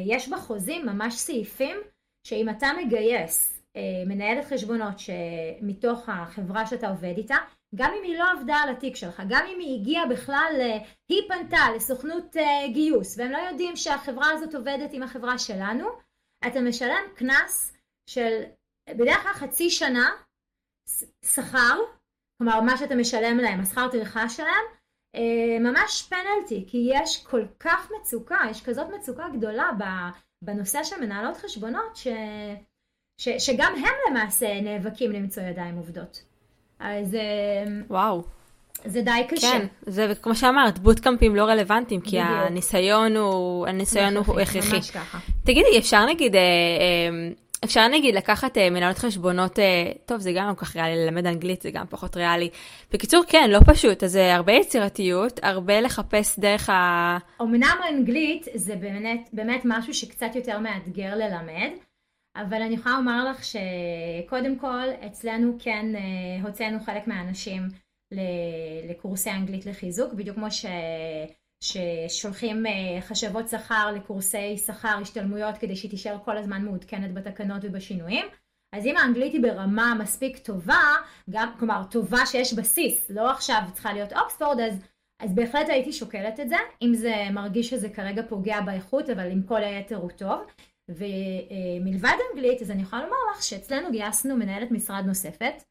[0.06, 1.78] יש בחוזים ממש סעיפים
[2.28, 7.36] שאם אתה מגייס אה, מנהלת חשבונות שמתוך החברה שאתה עובד איתה,
[7.76, 10.78] גם אם היא לא עבדה על התיק שלך, גם אם היא הגיעה בכלל, אה,
[11.10, 15.88] היא פנתה לסוכנות אה, גיוס והם לא יודעים שהחברה הזאת עובדת עם החברה שלנו,
[16.48, 17.78] אתה משלם קנס
[18.10, 18.44] של
[18.90, 20.10] בדרך כלל חצי שנה
[21.26, 21.80] שכר,
[22.38, 24.77] כלומר מה שאתה משלם להם, השכר טרחה שלהם, אה,
[25.60, 29.70] ממש פנלטי, כי יש כל כך מצוקה, יש כזאת מצוקה גדולה
[30.42, 32.08] בנושא של מנהלות חשבונות, ש,
[33.22, 36.24] ש, שגם הם למעשה נאבקים למצוא ידיים עובדות.
[36.80, 37.16] אז...
[37.16, 38.24] אמ, וואו.
[38.86, 39.52] זה די קשה.
[39.52, 42.30] כן, זה כמו שאמרת, בוטקאמפים לא רלוונטיים, כי בדיוק.
[42.30, 44.76] הניסיון הוא, הניסיון הוא הכרחי.
[44.76, 45.18] ממש ככה.
[45.44, 47.30] תגידי, אפשר נגיד, אה, אה,
[47.64, 49.60] אפשר נגיד לקחת אה, מנהלות חשבונות,
[50.06, 52.50] טוב, זה גם לא כל כך ריאלי, ללמד אנגלית זה גם פחות ריאלי.
[52.92, 57.18] בקיצור, כן, לא פשוט, אז זה הרבה יצירתיות, הרבה לחפש דרך ה...
[57.42, 61.72] אמנם אנגלית זה באמת, באמת משהו שקצת יותר מאתגר ללמד.
[62.38, 67.62] אבל אני יכולה לומר לך שקודם כל אצלנו כן אה, הוצאנו חלק מהאנשים
[68.90, 70.66] לקורסי אנגלית לחיזוק, בדיוק כמו ש...
[71.64, 78.26] ששולחים אה, חשבות שכר לקורסי שכר השתלמויות כדי שהיא תישאר כל הזמן מעודכנת בתקנות ובשינויים.
[78.76, 80.84] אז אם האנגלית היא ברמה מספיק טובה,
[81.30, 84.74] גם, כלומר טובה שיש בסיס, לא עכשיו צריכה להיות אוקספורד, אז,
[85.20, 89.44] אז בהחלט הייתי שוקלת את זה, אם זה מרגיש שזה כרגע פוגע באיכות, אבל עם
[89.44, 90.40] כל היתר הוא טוב.
[90.90, 95.64] ומלבד אנגלית, אז אני יכולה לומר לך שאצלנו גייסנו מנהלת משרד נוספת,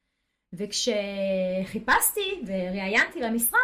[0.53, 3.59] וכשחיפשתי וראיינתי למשרה,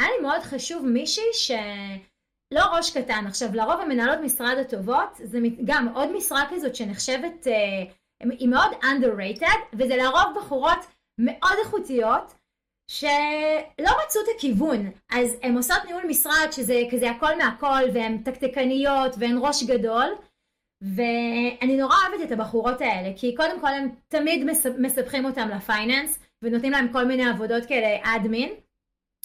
[0.00, 3.24] היה לי מאוד חשוב מישהי שלא ראש קטן.
[3.26, 7.92] עכשיו, לרוב המנהלות משרד הטובות, זה גם עוד משרה כזאת שנחשבת, אה,
[8.30, 10.78] היא מאוד underrated, וזה לרוב בחורות
[11.18, 12.34] מאוד איכותיות,
[12.90, 19.14] שלא מצאו את הכיוון, אז הן עושות ניהול משרד שזה כזה הכל מהכל והן תקתקניות
[19.18, 20.14] והן ראש גדול
[20.82, 24.46] ואני נורא אוהבת את הבחורות האלה, כי קודם כל הם תמיד
[24.78, 28.54] מספחים אותם ל finance, ונותנים להם כל מיני עבודות כאלה admin,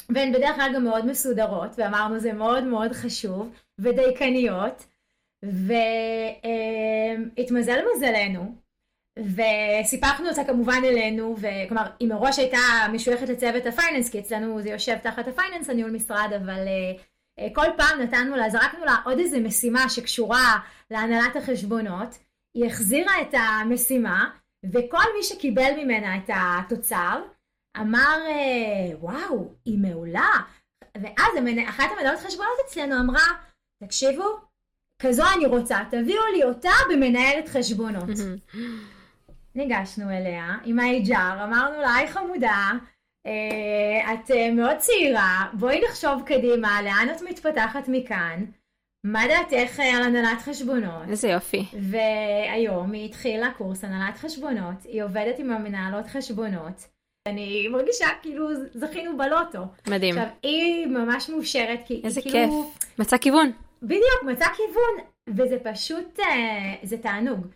[0.09, 4.85] והן בדרך כלל גם מאוד מסודרות, ואמרנו זה מאוד מאוד חשוב, ודייקניות,
[7.37, 8.55] והתמזל מזלנו,
[9.19, 12.57] וסיפחנו אותה כמובן אלינו, וכלומר היא מראש הייתה
[12.93, 17.53] משויכת לצוות ה finance, כי אצלנו זה יושב תחת ה finance הניהול משרד, אבל uh,
[17.53, 20.59] כל פעם נתנו לה, זרקנו לה עוד איזה משימה שקשורה
[20.91, 22.17] להנהלת החשבונות.
[22.53, 24.29] היא החזירה את המשימה,
[24.71, 27.21] וכל מי שקיבל ממנה את התוצר,
[27.81, 30.29] אמר, אה, וואו, היא מעולה.
[31.01, 31.33] ואז
[31.69, 33.25] אחת המנהלות חשבונות אצלנו אמרה,
[33.83, 34.23] תקשיבו,
[35.01, 38.09] כזו אני רוצה, תביאו לי אותה במנהלת חשבונות.
[39.55, 42.71] ניגשנו אליה עם ה-HR, אמרנו לה, היי חמודה,
[43.25, 48.45] אה, את אה, מאוד צעירה, בואי נחשוב קדימה, לאן את מתפתחת מכאן?
[49.03, 51.09] מה דעתך על הנהלת חשבונות?
[51.09, 51.65] איזה יופי.
[51.81, 56.94] והיום היא התחילה קורס הנהלת חשבונות, היא עובדת עם המנהלות חשבונות.
[57.27, 59.59] אני מרגישה כאילו זכינו בלוטו.
[59.87, 60.17] מדהים.
[60.17, 62.05] עכשיו, היא ממש מאושרת, כי היא כאילו...
[62.05, 62.49] איזה כיף.
[62.99, 63.51] מצא כיוון.
[63.83, 67.47] בדיוק, מצא כיוון, וזה פשוט, אה, זה תענוג.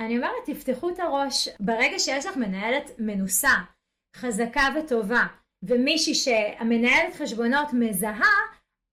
[0.00, 3.54] אני אומרת, תפתחו את הראש, ברגע שיש לך מנהלת מנוסה,
[4.16, 5.26] חזקה וטובה,
[5.62, 8.34] ומישהי שהמנהלת חשבונות מזהה,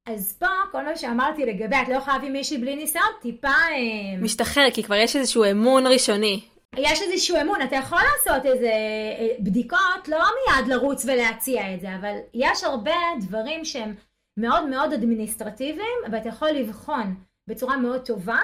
[0.08, 3.48] אז פה כל מה שאמרתי לגבי את לא יכולה להביא מישהי בלי ניסיון, טיפה...
[3.48, 6.55] אה, משתחרר, כי כבר יש איזשהו אמון ראשוני.
[6.78, 8.72] יש איזשהו אמון, אתה יכול לעשות איזה
[9.20, 13.94] אה, בדיקות, לא מיד לרוץ ולהציע את זה, אבל יש הרבה דברים שהם
[14.40, 17.16] מאוד מאוד אדמיניסטרטיביים, ואתה יכול לבחון
[17.50, 18.40] בצורה מאוד טובה,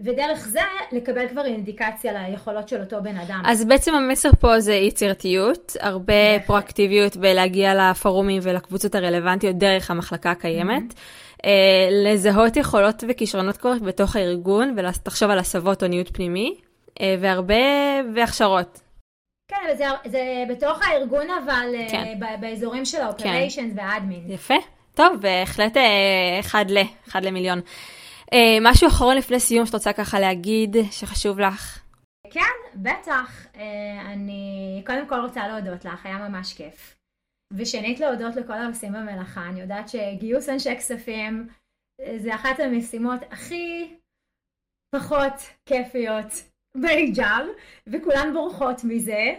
[0.00, 0.60] ודרך זה
[0.92, 3.42] לקבל כבר אינדיקציה ליכולות של אותו בן אדם.
[3.46, 10.92] אז בעצם המסר פה זה יצירתיות, הרבה פרואקטיביות בלהגיע לפורומים ולקבוצות הרלוונטיות דרך המחלקה הקיימת.
[10.92, 11.24] Mm-hmm.
[11.90, 17.54] לזהות יכולות וכישרונות כבר בתוך הארגון ולחשוב על הסבות או ניוד פנימי, אה, והרבה,
[18.14, 18.80] והכשרות.
[19.48, 22.20] כן, וזה זה בתוך הארגון אבל כן.
[22.40, 23.78] באזורים של האופריישנס כן.
[23.78, 24.30] והאדמין.
[24.30, 24.54] יפה.
[24.94, 26.78] טוב, בהחלט אה, אחד ל,
[27.08, 27.60] אחד למיליון.
[28.32, 31.80] אה, משהו אחרון לפני סיום שאת רוצה ככה להגיד שחשוב לך?
[32.30, 32.40] כן,
[32.74, 33.46] בטח.
[33.56, 36.96] אה, אני קודם כל רוצה להודות לך, היה ממש כיף.
[37.52, 39.48] ושנית להודות לכל העושים במלאכה.
[39.48, 41.48] אני יודעת שגיוס אנשי כספים
[42.16, 43.94] זה אחת המשימות הכי
[44.96, 45.32] פחות
[45.66, 46.32] כיפיות
[46.76, 47.46] בהיג'אב,
[47.86, 49.34] וכולן בורחות מזה.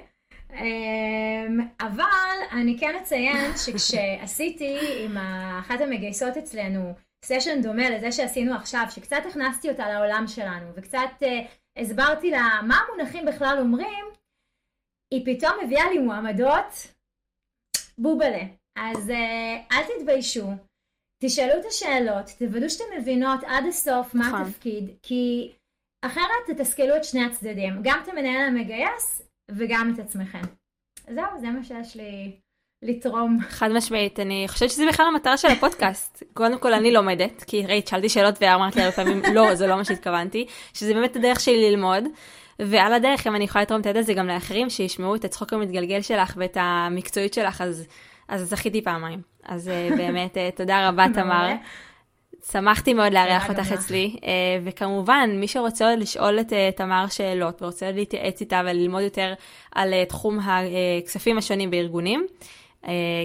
[0.53, 5.17] אמ, אבל אני כן אציין שכשעשיתי עם
[5.59, 6.93] אחת המגייסות אצלנו
[7.25, 11.25] סשן דומה לזה שעשינו עכשיו, שקצת הכנסתי אותה לעולם שלנו וקצת uh,
[11.81, 14.05] הסברתי לה מה המונחים בכלל אומרים,
[15.13, 16.87] היא פתאום הביאה לי מועמדות
[17.97, 18.43] בובלה.
[18.77, 20.47] אז uh, אל תתביישו,
[21.23, 24.41] תשאלו את השאלות, תוודאו שאתם מבינות עד הסוף מה נכון.
[24.41, 25.53] התפקיד, כי
[26.05, 30.41] אחרת תתסכלו את שני הצדדים, גם את המנהל המגייס וגם את עצמכם.
[31.07, 32.39] זהו, זה מה שיש לי
[32.81, 33.37] לתרום.
[33.49, 36.23] חד משמעית, אני חושבת שזה בכלל המטרה של הפודקאסט.
[36.33, 39.75] קודם כל אני לומדת, כי ראית, שאלתי שאלות ואמרת לי הרבה פעמים, לא, זה לא
[39.75, 42.03] מה שהתכוונתי, שזה באמת הדרך שלי ללמוד.
[42.59, 46.01] ועל הדרך, אם אני יכולה לתרום את הידע הזה גם לאחרים, שישמעו את הצחוק המתגלגל
[46.01, 47.87] שלך ואת המקצועיות שלך, אז,
[48.27, 49.21] אז זכיתי פעמיים.
[49.43, 51.51] אז אה, באמת, אה, תודה רבה, תמר.
[52.51, 54.29] שמחתי מאוד לארח אותך אצלי, אה,
[54.63, 59.33] וכמובן, מי שרוצה עוד לשאול את אה, תמר שאלות ורוצה להתייעץ איתה וללמוד יותר
[59.71, 62.25] על אה, תחום הכספים השונים בארגונים,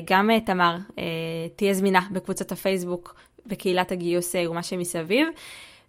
[0.04, 0.76] גם תמר
[1.56, 3.14] תהיה זמינה בקבוצת הפייסבוק
[3.46, 5.28] בקהילת הגיוס ומה שמסביב.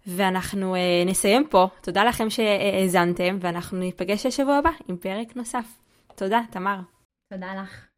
[0.06, 1.66] ואנחנו נסיים פה.
[1.80, 5.64] תודה לכם שהאזנתם, ואנחנו ניפגש בשבוע הבא עם פרק נוסף.
[6.16, 6.76] תודה, תמר.
[7.32, 7.91] תודה לך.